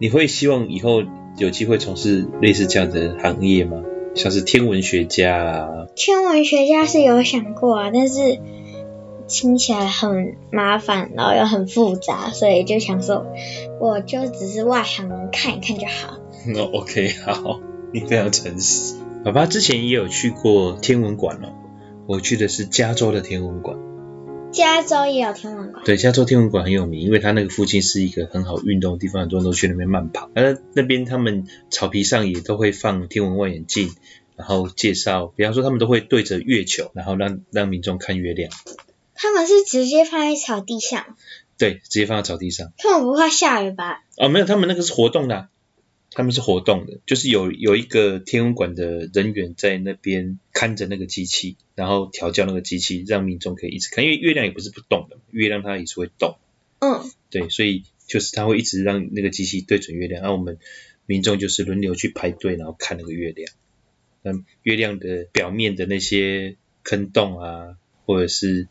[0.00, 1.02] 你会希望以后
[1.36, 3.82] 有机会从事类似这样的行业吗？
[4.14, 5.68] 像是天文学家啊？
[5.94, 8.40] 天文学家是有想过啊，但是
[9.28, 13.26] 听起来很麻烦，然后又很复杂，所以就想说，
[13.78, 16.16] 我就只是外行人，看一看就好。
[16.46, 17.60] 那、 oh, OK，好，
[17.92, 18.94] 你非常诚实。
[19.22, 21.52] 爸爸之前也有去过天文馆哦，
[22.06, 23.76] 我去的是加州的天文馆。
[24.52, 25.84] 加州也有天文馆。
[25.84, 30.30] 对，加州天文馆很有名，因为它那个附近是一个很好运动的地方，很多人都去那边慢跑。
[30.34, 33.94] 而那边他们草皮上也都会放天文望远镜，
[34.36, 38.50] 然后介绍，比方说他们都会对着月球，然后让让民众看月亮。
[39.14, 41.16] 他们是直接放在草地上？
[41.56, 42.72] 对，直接放在草地上。
[42.78, 44.02] 他们不怕下雨吧？
[44.16, 45.48] 哦，没有，他们那个是活动的啊。
[46.12, 56.36] 他们是活动的，就是有有一个天文馆的人员在那边看着那个机器，然后调教那个机器，让民众可以一直看，因为月亮也不是不动的，月亮它也是会动。
[56.80, 60.58] 嗯，对，所以就是它会一直让那个机器对准月亮，然后我们
[61.06, 63.52] 民众就是轮流去排队，然后看那个月亮。
[64.22, 68.66] 嗯，月亮的表面的那些坑洞啊，或者是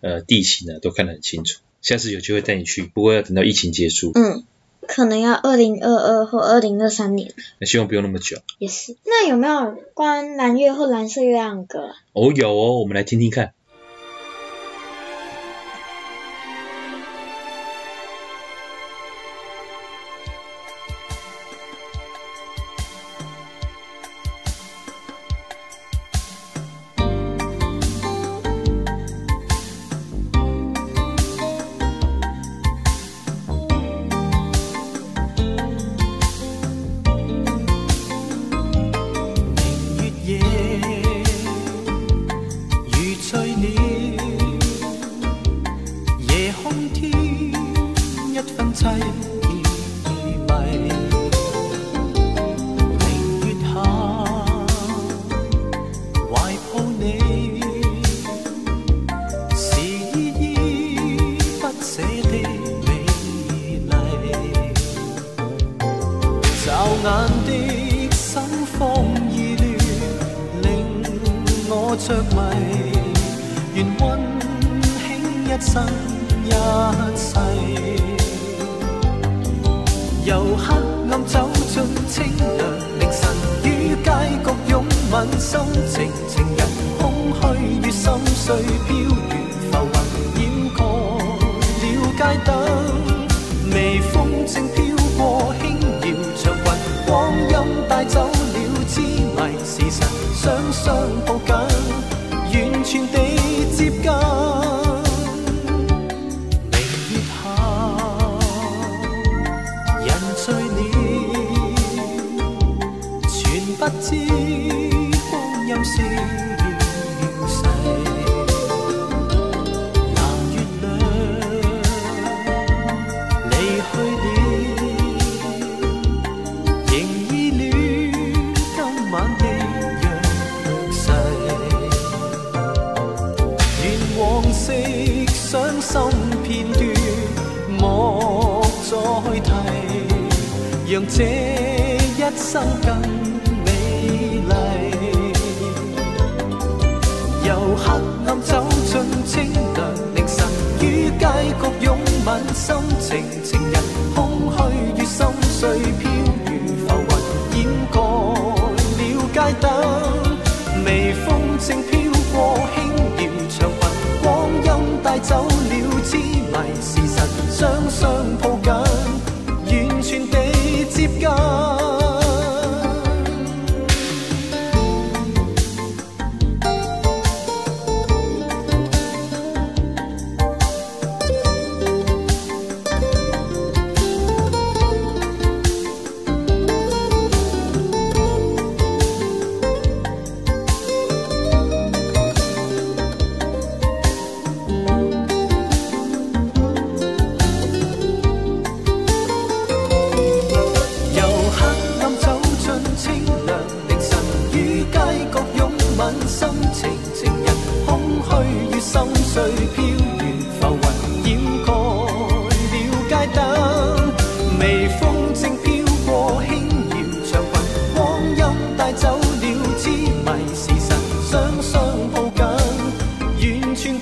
[0.00, 1.60] 呃地形啊，都看得很清楚。
[1.82, 4.10] 下次有机会带你去，不过要等到疫情结束。
[4.14, 4.44] 嗯。
[4.92, 7.32] 可能要二零二二或二零二三年。
[7.60, 8.38] 那希望不用那么久。
[8.58, 8.96] 也是。
[9.04, 11.90] 那有没有关蓝月或蓝色月亮的歌？
[12.12, 13.52] 哦，有哦，我们来听听看。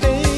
[0.01, 0.38] baby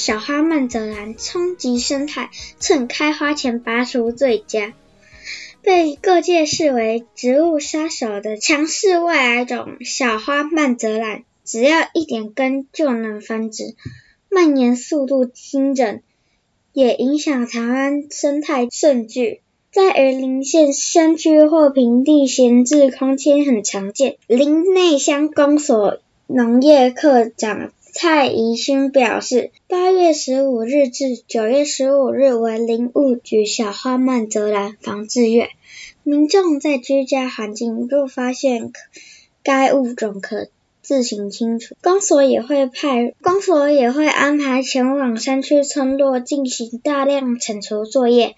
[0.00, 4.72] 小花曼泽兰冲击生态，趁开花前拔除最佳。
[5.60, 13.74] 被各界视为植物杀手的强势外来种小花曼泽兰，只要一点根就能繁殖，
[14.30, 16.02] 蔓延速度惊人，
[16.72, 19.42] 也影响台湾生态甚巨。
[19.70, 24.16] 在云林县山区或平地闲置空间很常见。
[24.26, 35.48] 林内乡公所农业课长蔡宜勋表示，八月十五日至九月十五日为林务局小花曼泽兰防治月，
[36.04, 38.72] 民众在居家环境若发现
[39.42, 40.48] 该物种，可
[40.82, 41.74] 自行清除。
[41.82, 48.36] 公所也会派公所也会安排前往山区村落进行大量铲除作业。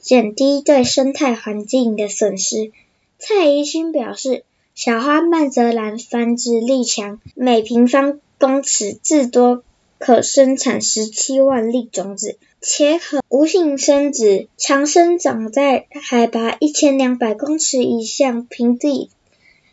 [0.00, 2.72] 减低对生态环境的损失。
[3.18, 4.44] 蔡宜勋表示，
[4.74, 9.62] 小花曼泽兰繁殖力强，每平方公尺至多
[9.98, 19.10] 可生产十七万粒种子，且可无性生殖，常生长在海拔一千两百公尺以上平地、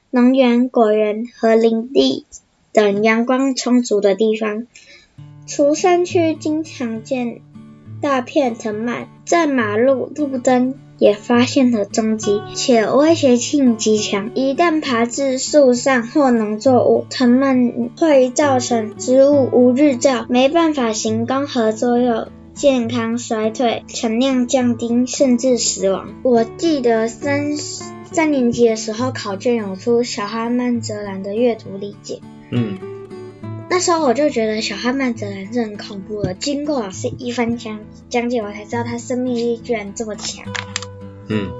[0.09, 2.25] 农园、果园和林地
[2.73, 4.67] 等阳光充足的地方。
[5.47, 7.41] 除山区经常见。
[8.01, 14.31] 大片藤蔓在马路、路灯也发现了踪迹，且威胁性极强。
[14.33, 26.13] 一旦爬至树上或农作物，藤蔓会造成植物无日照，没办法行光合作用，健康衰退，产量降低，甚至死亡。
[26.23, 32.21] 我记得三三年级的时候考卷有出小花曼泽兰的阅读理解。
[32.51, 32.94] 嗯。
[33.67, 40.45] 那时候我就觉得小花曼泽兰是很恐怖的，经过老师一番讲讲解，我才知道它生命力居然这么强。
[41.27, 41.51] 嗯，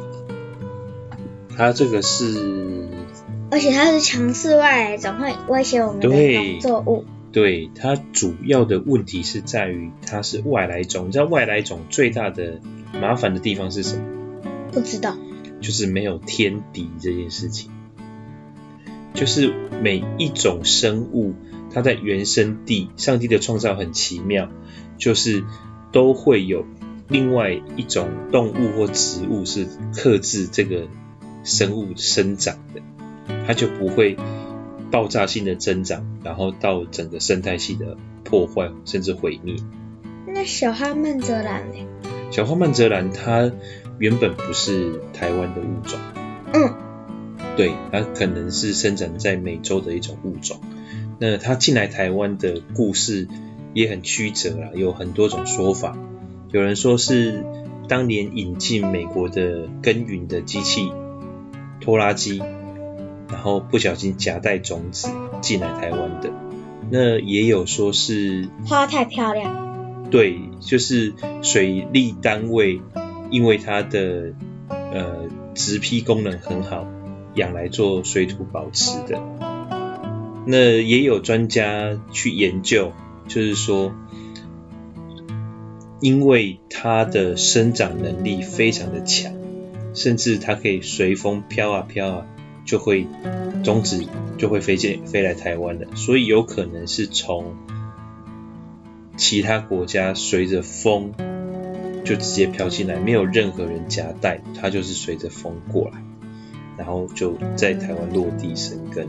[1.57, 2.87] 它这个是，
[3.49, 7.05] 而且它是强势外来种，会威胁我们的农作物。
[7.31, 11.07] 对，它主要的问题是在于它是外来种。
[11.07, 12.61] 你知道外来种最大的
[12.93, 14.03] 麻烦的地方是什么？
[14.71, 15.17] 不知道。
[15.59, 17.71] 就是没有天敌这件事情，
[19.15, 21.33] 就是每一种生物。
[21.75, 24.49] 它在原生地，上帝的创造很奇妙，
[24.97, 25.43] 就是
[25.91, 26.65] 都会有
[27.09, 30.87] 另外一种动物或植物是克制这个
[31.43, 32.81] 生物生长的，
[33.45, 34.15] 它就不会
[34.89, 39.57] 爆炸性的增长，然后到整个生态系的破坏甚至毁灭。
[40.25, 41.85] 那小花曼泽兰呢？
[42.31, 43.51] 小花曼泽兰它
[43.99, 45.99] 原本不是台湾的物种，
[46.53, 46.73] 嗯，
[47.57, 50.57] 对，它可能是生长在美洲的一种物种。
[51.19, 53.27] 那他进来台湾的故事
[53.73, 55.97] 也很曲折啦，有很多种说法。
[56.51, 57.43] 有人说是
[57.87, 60.91] 当年引进美国的耕耘的机器
[61.81, 62.41] 拖拉机，
[63.29, 65.09] 然后不小心夹带种子
[65.41, 66.31] 进来台湾的。
[66.89, 72.81] 那也有说是花太漂亮，对，就是水利单位
[73.31, 74.33] 因为它的
[74.69, 76.87] 呃植批功能很好，
[77.33, 79.54] 养来做水土保持的。
[80.45, 82.91] 那也有专家去研究，
[83.27, 83.93] 就是说，
[85.99, 89.33] 因为它的生长能力非常的强，
[89.95, 92.25] 甚至它可以随风飘啊飘啊，
[92.63, 93.07] 就会
[93.63, 94.05] 种子
[94.37, 97.55] 就会飞进飞来台湾的，所以有可能是从
[99.17, 101.13] 其他国家随着风
[102.03, 106.03] 就直接飘进来，没有任何人夹带，它就是随着风过来，
[106.77, 109.07] 然后就在台湾落地生根。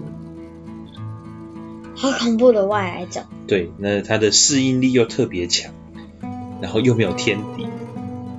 [1.96, 3.24] 好恐怖的外来种。
[3.48, 5.72] 对，那它的适应力又特别强，
[6.60, 7.66] 然后又没有天敌，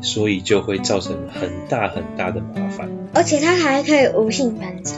[0.02, 2.90] 所以就会造成很大很大的麻烦。
[3.14, 4.94] 而且它还可以无性繁殖。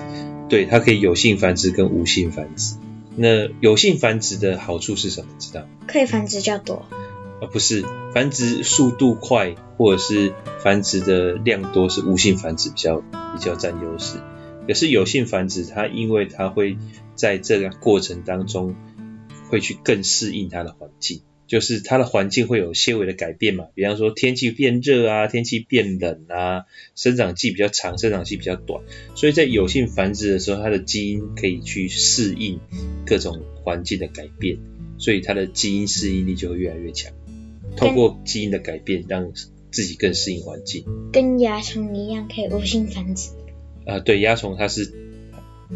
[0.50, 2.76] 对，它可以有性繁殖跟无性繁殖。
[3.16, 5.28] 那有性繁殖的好处是什么？
[5.40, 5.66] 知道？
[5.88, 6.86] 可以繁殖较多。
[7.42, 14.18] 啊，不是，繁殖速度快，或者是繁殖的量多，是无性繁殖比较比较占优势。
[14.70, 16.78] 可是有性繁殖，它因为它会
[17.16, 18.76] 在这个过程当中
[19.50, 28.84] 会去更适应它的环境，就是它的环境会有些微的改变嘛，比方说天气变热啊，天气变冷啊，生长季比较长，生长季比较短，
[29.16, 32.60] 所以在有性繁殖的时候，它的基因可以去适应
[33.08, 34.60] 各种环境的改变，
[35.00, 37.12] 所以它的基因适应力就会越来越强，
[37.76, 39.34] 透过基因的改变让
[39.72, 43.32] 自己更适应环境，跟蚜虫一样可以无性繁殖。
[43.86, 44.94] 啊、呃，对，蚜虫它是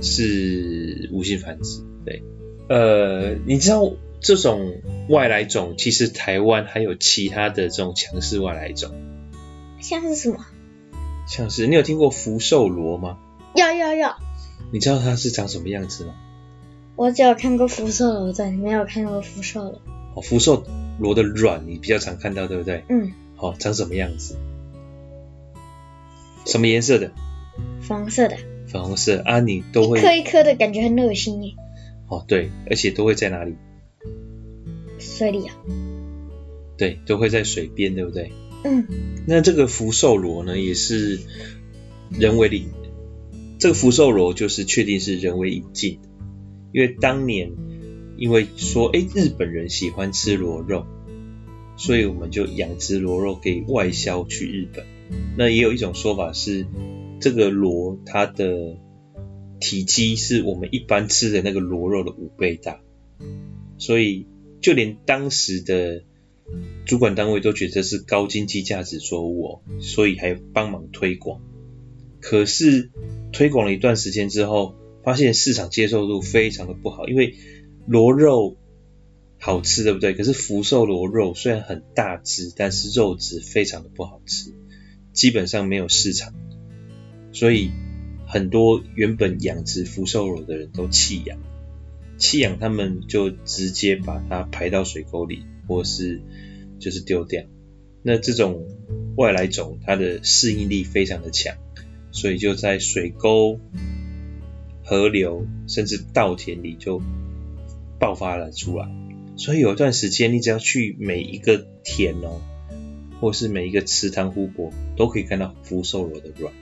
[0.01, 2.23] 是无性繁殖，对，
[2.69, 8.91] 呃，你知道这种外来种，其实台湾还有其他的这种强势外来种，
[9.79, 10.45] 像是什么？
[11.27, 13.17] 像是你有听过福寿螺吗？
[13.55, 14.09] 有有有。
[14.71, 16.13] 你知道它是长什么样子吗？
[16.95, 19.81] 我只有看过福寿螺，但没有看过福寿螺。
[20.15, 20.65] 哦，福寿
[20.99, 22.83] 螺的卵你比较常看到，对不对？
[22.89, 24.35] 嗯，好、哦，长什么样子？
[26.45, 27.11] 什么颜色的？
[27.81, 28.37] 粉红色的。
[28.67, 31.53] 粉红色啊，你都会一颗一颗的感觉很恶心耶。
[32.07, 33.55] 哦，对，而且都会在哪里？
[34.99, 35.55] 水里啊。
[36.77, 38.31] 对，都会在水边，对不对？
[38.63, 38.85] 嗯。
[39.27, 41.19] 那这个福寿螺呢，也是
[42.09, 42.67] 人为引。
[43.59, 46.09] 这个福寿螺就是确定是人为引进的，
[46.73, 47.51] 因为当年
[48.17, 50.85] 因为说，哎，日本人喜欢吃螺肉，
[51.77, 54.85] 所以我们就养殖螺肉给外销去日本。
[55.37, 56.65] 那也有一种说法是，
[57.24, 58.78] 这个螺它的
[59.61, 62.82] 体积是我们一般吃的那个螺肉的五倍大，
[63.78, 64.28] 所以
[64.59, 66.03] 就连当时的
[66.86, 71.39] 主管单位都觉得是高经济价值作物哦，所以还帮忙推广。
[72.19, 72.91] 可是
[73.32, 77.36] 推广了一段时间之后，发现市场接受度非常的不好，因为
[77.88, 78.57] 螺肉
[79.39, 80.13] 好吃，对不对？
[80.13, 84.51] 可是福寿螺肉虽然很大只，但是肉质非常的不好吃，
[85.13, 86.34] 基本上没有市场。
[87.34, 87.71] 所以
[88.25, 91.39] 很多原本养殖福寿螺的人都弃养，
[92.17, 96.21] 弃养他们就直接把它排到水沟里，或是
[96.79, 97.43] 就是丢掉。
[98.03, 98.67] 那这种
[99.15, 101.55] 外来种，它的适应力非常的强，
[102.11, 103.59] 所以就在水沟、
[104.84, 107.01] 河流甚至稻田里就
[107.99, 108.88] 爆发了出来。
[109.38, 112.41] 所以有一段时间，你只要去每一个田哦，
[113.19, 116.53] 或是每一个池塘湖泊，都可以看到福寿螺的卵。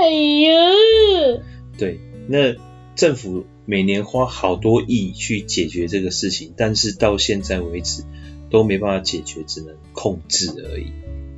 [0.00, 1.42] 哎呀，
[1.76, 2.54] 对，那
[2.94, 8.04] 政府每年花好多亿去解决这个事情，但是到现在为止
[8.48, 10.92] 都没办法解决，只能控制而已。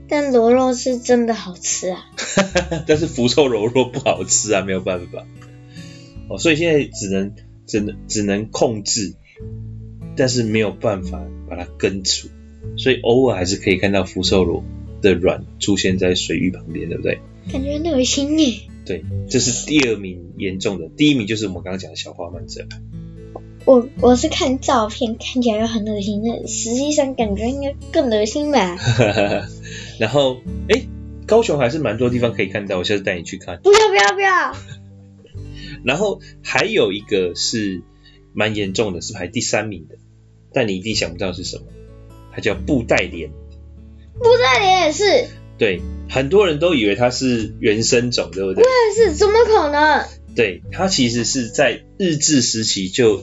[0.08, 2.04] 但螺肉是真的好吃啊！
[2.86, 5.26] 但是福寿螺肉不好吃啊，没有办法。
[6.28, 7.32] 哦，所以现在只能
[7.66, 9.14] 只能只能控制，
[10.16, 12.28] 但是没有办法把它根除，
[12.76, 14.64] 所以偶尔还是可以看到福寿螺
[15.00, 17.20] 的卵出现在水域旁边，对不对？
[17.53, 18.61] 感觉很恶心耶。
[18.84, 22.66] 对，这是第二名严重的，第一名就是我们刚刚讲的小花曼者。
[23.66, 28.78] 我我是看照片，看起来又很恶心，那实际上感觉应该更恶心吧。
[30.01, 30.38] 然后，
[30.68, 30.82] 哎，
[31.26, 33.61] 高雄还是蛮多地方可以看到，我下次带你去看。
[33.62, 34.57] 不要不要不要。
[35.84, 37.82] 然后还有一个是
[38.32, 39.96] 蛮严重的，是排第三名的，
[40.55, 41.64] 但你一定想不到是什么，
[42.32, 43.30] 它叫布袋莲。
[44.18, 45.28] 布袋莲也是。
[45.61, 48.64] 对，很多人都以为它是原生种，对不对？
[48.64, 50.06] 我也是，怎么可能？
[50.34, 53.22] 对，它其实是在日治时期就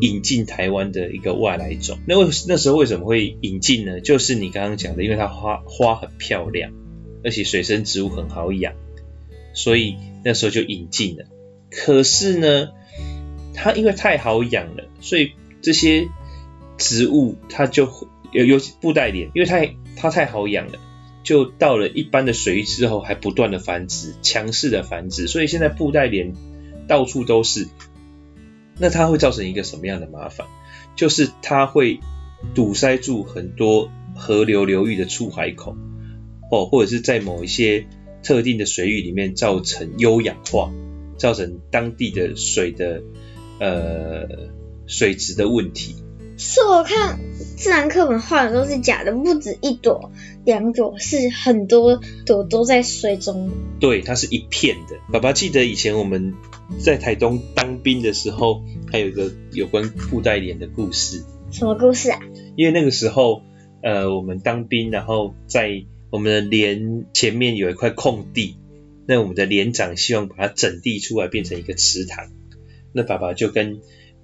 [0.00, 1.98] 引进台湾的一个外来种。
[2.06, 4.00] 那为那时候为什么会引进呢？
[4.00, 6.72] 就是你刚刚讲的，因为它花花很漂亮，
[7.22, 8.72] 而且水生植物很好养，
[9.52, 11.26] 所以那时候就引进了。
[11.70, 12.70] 可是呢，
[13.52, 16.08] 它因为太好养了，所以这些
[16.78, 17.90] 植物它就
[18.32, 20.78] 有有布袋莲，因为太它太好养了。
[21.28, 26.32] 就到了一般的水域之后，还不断的繁殖，强势的繁殖，所以现在布袋莲
[26.86, 27.68] 到处都是。
[28.78, 30.46] 那它会造成一个什么样的麻烦？
[30.96, 32.00] 就是它会
[32.54, 35.76] 堵塞住很多河流流域的出海口，
[36.50, 37.86] 哦，或者是在某一些
[38.22, 40.72] 特定的水域里面造成优氧化，
[41.18, 43.02] 造成当地的水的
[43.60, 44.48] 呃
[44.86, 45.94] 水质的问题。
[46.40, 47.18] 是我看
[47.56, 50.12] 自然课本画的都是假的，不止一朵、
[50.48, 53.50] 两朵，是很多朵都在水中。
[53.80, 54.96] 对，它是一片的。
[55.12, 56.32] 爸爸记得以前我们
[56.78, 61.22] 在台东当兵的时候，还有一个有关布袋莲的故事。
[61.50, 62.18] 什么故事啊？
[62.56, 63.42] 因为那个时候，
[63.82, 68.56] 呃，我们当兵，然后在我们的连前面有一块空地，
[69.06, 72.30] 那我们的连长希望把它整地出来，变成一个池塘。
[72.94, 73.80] 那爸爸就跟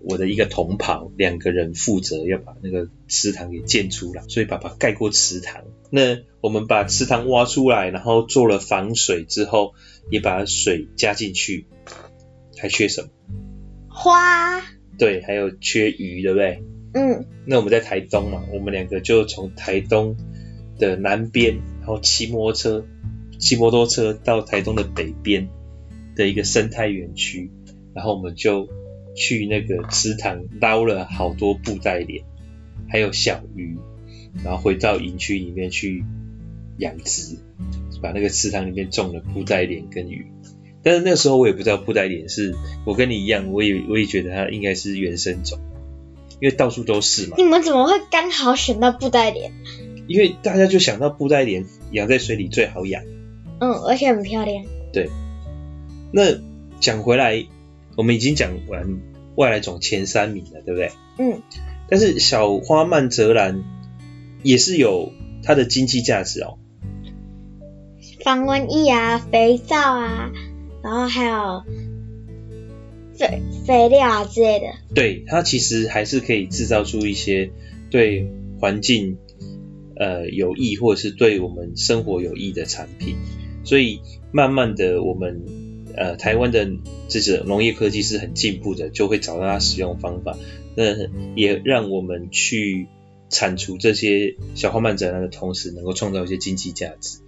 [0.07, 5.65] 我的一个同袍，两个人负责要把那个池塘给建出来，所以爸爸盖过池塘。
[5.91, 9.75] 那我们把池塘挖出来，然后做了防水之后，
[10.11, 11.67] 也把水加进去，
[12.59, 13.09] 还缺什么？
[13.89, 14.61] 花。
[14.99, 16.63] 对，还有缺鱼，对不对？
[16.95, 17.27] 嗯。
[17.47, 20.17] 那我们在台东嘛，我们两个就从台东
[20.79, 22.87] 的南边，然后骑摩托车，
[23.39, 25.49] 骑摩托车到台东的北边
[26.15, 27.51] 的一个生态园区，
[27.95, 28.69] 然后我们就。
[29.15, 32.25] 去那个池塘捞了好多布袋莲，
[32.89, 33.77] 还有小鱼，
[34.43, 36.05] 然后回到营区里面去
[36.79, 37.37] 养殖，
[38.03, 40.27] 把那个池塘里面种了布袋莲跟鱼。
[40.83, 42.55] 但是那时候我也不知道布袋莲是，
[42.85, 45.59] 我跟你一样，我也我也觉得它应该是原生种，
[46.41, 47.37] 因为到处都是嘛。
[47.39, 49.53] 你们怎么会刚好选到布袋莲？
[50.09, 53.03] 因为大家就想到布袋莲养在水里最好养。
[53.61, 54.65] 嗯，而且很漂亮。
[54.93, 55.09] 对。
[56.12, 56.23] 那
[56.81, 57.47] 讲回来。
[57.97, 59.01] 我们已经讲完
[59.36, 60.90] 外来种前三名了，对不对？
[61.18, 61.42] 嗯。
[61.88, 63.62] 但是小花曼泽兰
[64.42, 66.59] 也是有它的经济价值哦。
[68.24, 70.32] 防蚊液啊，肥皂啊，
[70.82, 71.62] 然后还有
[73.18, 74.66] 肥肥料啊之类的。
[74.95, 77.51] 对，它其实还是可以制造出一些
[77.90, 79.18] 对环境
[79.97, 83.16] 呃有益，或者是对我们生活有益的产品。
[83.62, 84.01] 所以
[84.32, 85.45] 慢慢的，我们
[85.97, 86.68] 呃台湾的
[87.09, 90.36] 这个农业科技是很进步的，就会找到它使用方法。
[90.76, 90.84] 那
[91.36, 92.88] 也让我们去
[93.30, 97.18] 铲除这些小花曼泽兰的同时，能够创造一些经济价值。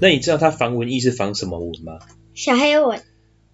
[0.00, 1.98] 那你知道它防蚊液是防什么蚊吗？
[2.34, 3.02] 小黑蚊。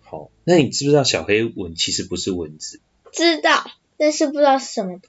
[0.01, 2.81] 好，那你知不知道小黑蚊其实不是蚊子？
[3.13, 3.65] 知道，
[3.97, 5.01] 但是不知道是什么。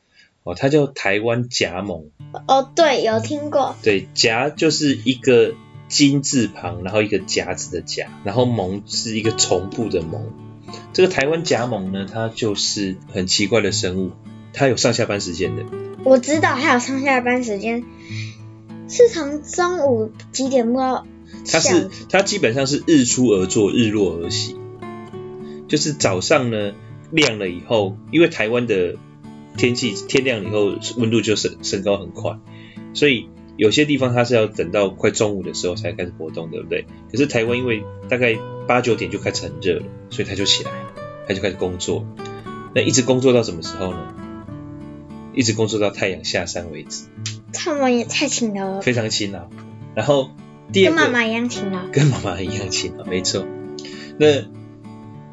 [0.43, 2.09] 哦，它叫台湾夹萌。
[2.47, 3.75] 哦，对，有听过。
[3.83, 5.53] 对，夹就是一个
[5.91, 10.31] 金字旁，然后一个夹子的夹，然后萌是一个虫部的萌。
[10.93, 14.11] 这个台湾夹猛呢，它就是很奇怪的生物，
[14.53, 15.65] 它有上下班时间的。
[16.05, 17.83] 我知道它有上下班时间，
[18.87, 21.05] 是从中午几点到？
[21.45, 24.55] 它是它基本上是日出而作，日落而息，
[25.67, 26.73] 就是早上呢
[27.09, 28.95] 亮了以后，因为台湾的
[29.57, 32.37] 天气天亮以后温度就升升高很快，
[32.93, 33.27] 所以
[33.61, 36.87] 有些地方它是要等到快中午的时候才开始活动，对不对？
[37.11, 38.35] 可是台湾因为大概
[38.67, 40.71] 八九点就开始很热了，所以它就起来，
[41.27, 42.03] 它就开始工作，
[42.73, 44.15] 那一直工作到什么时候呢？
[45.35, 47.03] 一直工作到太阳下山为止。
[47.53, 49.47] 他们也太勤劳了，非常勤劳。
[49.93, 50.31] 然后。
[50.73, 53.45] 第二个跟妈妈一样勤劳，跟妈妈一样勤劳，没错。
[54.17, 54.45] 那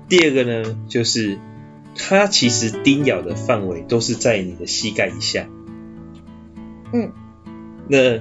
[0.09, 1.39] 第二个呢，就是
[1.97, 5.49] 它其实叮咬的范围都是在你的膝盖以下。
[6.93, 7.13] 嗯。
[7.89, 8.19] 那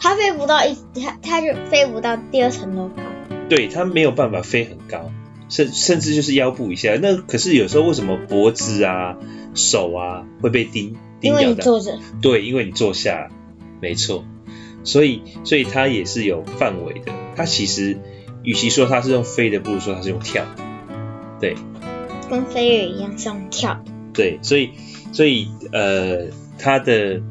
[0.00, 3.02] 它飞不到一，它它就飞不到第二层楼高。
[3.48, 5.10] 对，它没有办法飞很高，
[5.48, 6.96] 甚甚至就是腰部以下。
[7.00, 9.16] 那可是有时候为什么脖子啊、
[9.54, 11.42] 手啊会被叮叮掉的？
[11.42, 11.98] 因为你坐着。
[12.20, 13.30] 对，因为你坐下，
[13.80, 14.24] 没错。
[14.84, 17.12] 所以，所以它也是有范围的。
[17.36, 17.98] 它其实，
[18.42, 20.62] 与其说它是用飞的，不如说它是用跳的。
[21.40, 21.54] 对，
[22.28, 23.84] 跟飞鱼一样是用跳的。
[24.12, 24.70] 对，所以，
[25.12, 26.26] 所以，呃，
[26.58, 27.22] 它的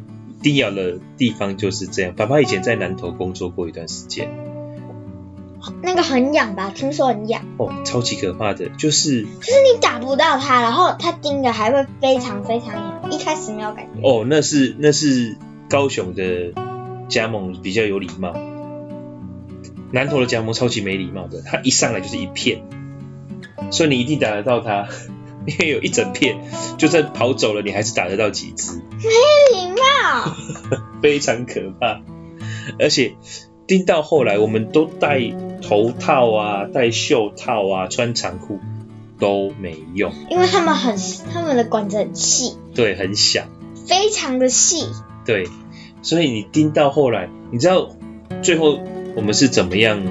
[0.41, 2.13] 叮咬的地方就是这样。
[2.15, 4.29] 爸爸以前在南投工作过一段时间，
[5.81, 6.71] 那个很痒吧？
[6.73, 7.45] 听说很痒。
[7.57, 13.11] 哦，超级可怕的，就是就是你打不到它，然后它叮的还会非常非常痒。
[13.11, 14.01] 一开始没有感觉。
[14.01, 15.37] 哦，那是那是
[15.69, 16.53] 高雄的。
[17.09, 18.33] 加盟比较有礼貌，
[19.91, 22.61] 南投的加盟超级没礼貌的，它一上来就是一片，
[23.69, 24.87] 所以你一定打得到它，
[25.45, 26.37] 因为有一整片，
[26.77, 28.73] 就算跑走了，你还是打得到几只。
[28.73, 30.35] 没礼貌，
[31.01, 32.01] 非常可怕，
[32.79, 33.15] 而且
[33.67, 35.19] 盯到后来，我们都戴
[35.61, 38.59] 头套啊，戴袖套啊，穿长裤
[39.19, 40.95] 都没用，因为他们很，
[41.33, 43.45] 他们的管子很细，对，很小，
[43.87, 44.85] 非常的细，
[45.25, 45.47] 对。
[46.03, 47.89] 所以你盯到后来，你知道
[48.41, 48.79] 最后
[49.15, 50.03] 我们是怎么样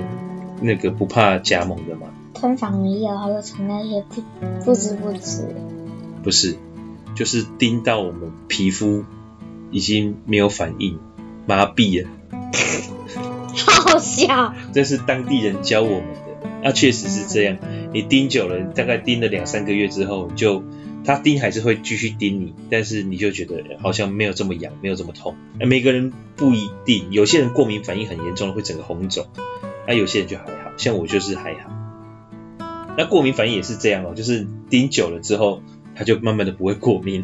[0.60, 2.06] 那个不怕加盟的吗？
[2.40, 4.22] 喷防蚊液，然后从那些不
[4.64, 5.54] 不知不觉。
[6.22, 6.56] 不是，
[7.14, 9.04] 就是叮到我们皮肤
[9.70, 10.98] 已经没有反应，
[11.46, 12.08] 麻痹了。
[13.66, 14.54] 好笑。
[14.72, 17.58] 这是当地人教我们的，那、啊、确实是这样。
[17.92, 20.62] 你叮久了，大概叮了两三个月之后就。
[21.02, 25.34] 他叮还是会继续叮你，但是你就觉得好像没有这么痒，没有这么痛。
[25.58, 29.24] 每个人不一定，有些人过敏反应很严重，会整个红肿；
[29.88, 31.70] 那有些人就还好，像我就是还好。
[32.96, 35.62] 那过敏反应也是这样哦，就是盯久了之后，
[35.94, 37.22] 它就慢慢的不会过敏，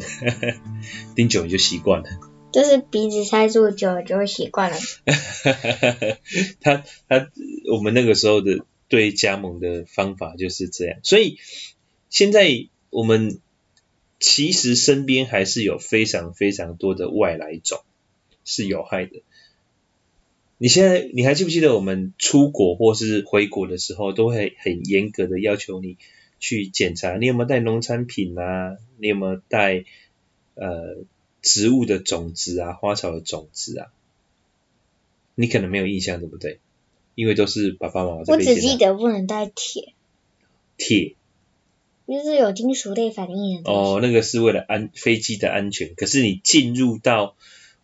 [1.15, 2.09] 盯久了就习惯了。
[2.51, 4.77] 就是鼻子塞住久了就会习惯了。
[6.61, 7.29] 他他
[7.71, 11.39] 我们那个时候的对加盟的方法就是这样，所以
[12.09, 13.39] 现在我们。
[14.19, 17.81] 其实身边还是有非常非常多的外来种
[18.43, 19.21] 是有害的。
[20.59, 25.97] 你现在你还记不记得我们出国或是回国的时候，都会很严格的要求你
[26.39, 29.85] 去检查你有没有带农产品啊，你有没有带
[30.55, 30.97] 呃
[31.41, 33.87] 植物的种子啊，花草的种子啊？
[35.35, 36.59] 你可能没有印象，对不对？
[37.13, 38.23] 因为都是爸爸妈妈。
[38.27, 39.93] 我只记得不能带铁。
[40.77, 41.15] 铁。
[42.07, 45.93] 就是有金属类反应的哦，那个是为了安飞机的安全。
[45.95, 47.35] 可是你进入到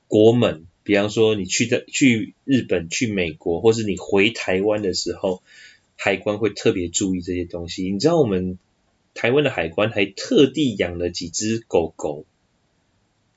[0.07, 5.41] 国门，比方说你去的去日本、去美国，或是你回台湾的时候，
[5.95, 7.89] 海关会特别注意这些东西。
[7.89, 8.59] 你知道我们
[9.13, 12.25] 台湾的海关还特地养了几只狗狗。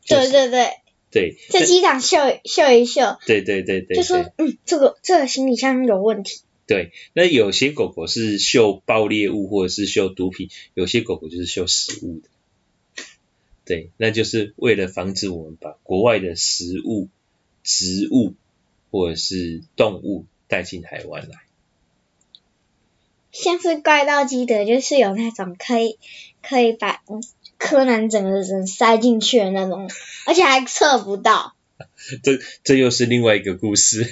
[0.06, 0.70] 对对对。
[1.10, 1.36] 对。
[1.50, 3.18] 在机场秀秀一秀。
[3.26, 3.96] 对对对对。
[3.96, 6.40] 就说嗯，这个这个行李箱有问题。
[6.66, 12.28] 对，那有些狗狗是嗅爆裂物或者是嗅毒品，有些狗狗就是嗅食物的。
[13.64, 17.08] 对，那就是为了防止我们把国外的食物、
[17.66, 18.32] 植物
[18.90, 21.40] 或者是动物带进台湾来。
[23.32, 25.98] 像是怪盗基德，就是有那种可以
[26.42, 27.02] 可以把
[27.58, 29.90] 柯南整个人塞进去的那种，
[30.26, 31.54] 而且还测不到。
[32.22, 34.10] 这这又是另外一个故事。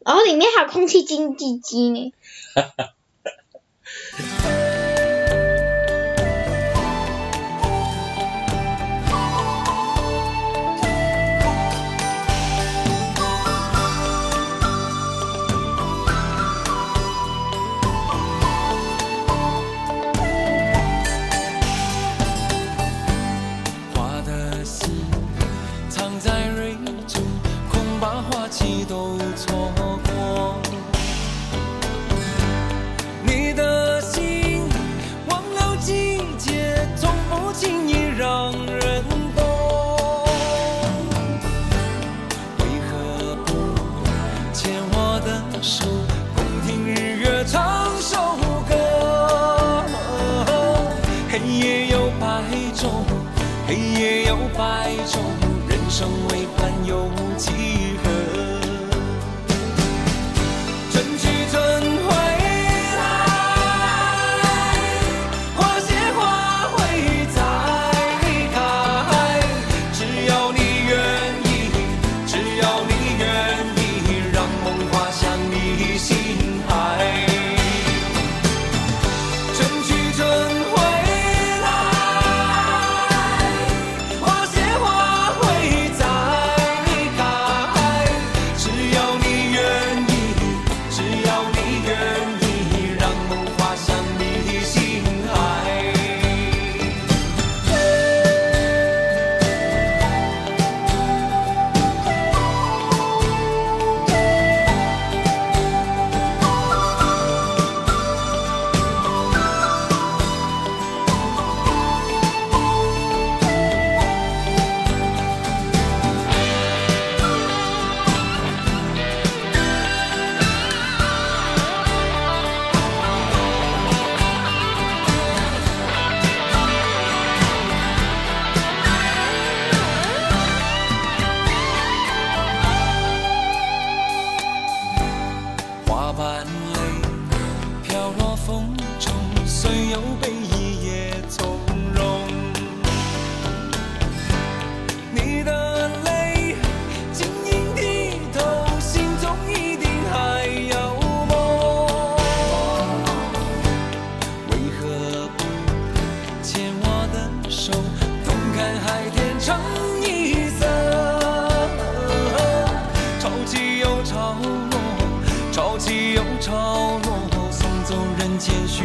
[0.00, 2.12] 然后里面还有空气经济机呢。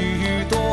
[0.08, 0.66] 雨多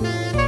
[0.00, 0.47] Música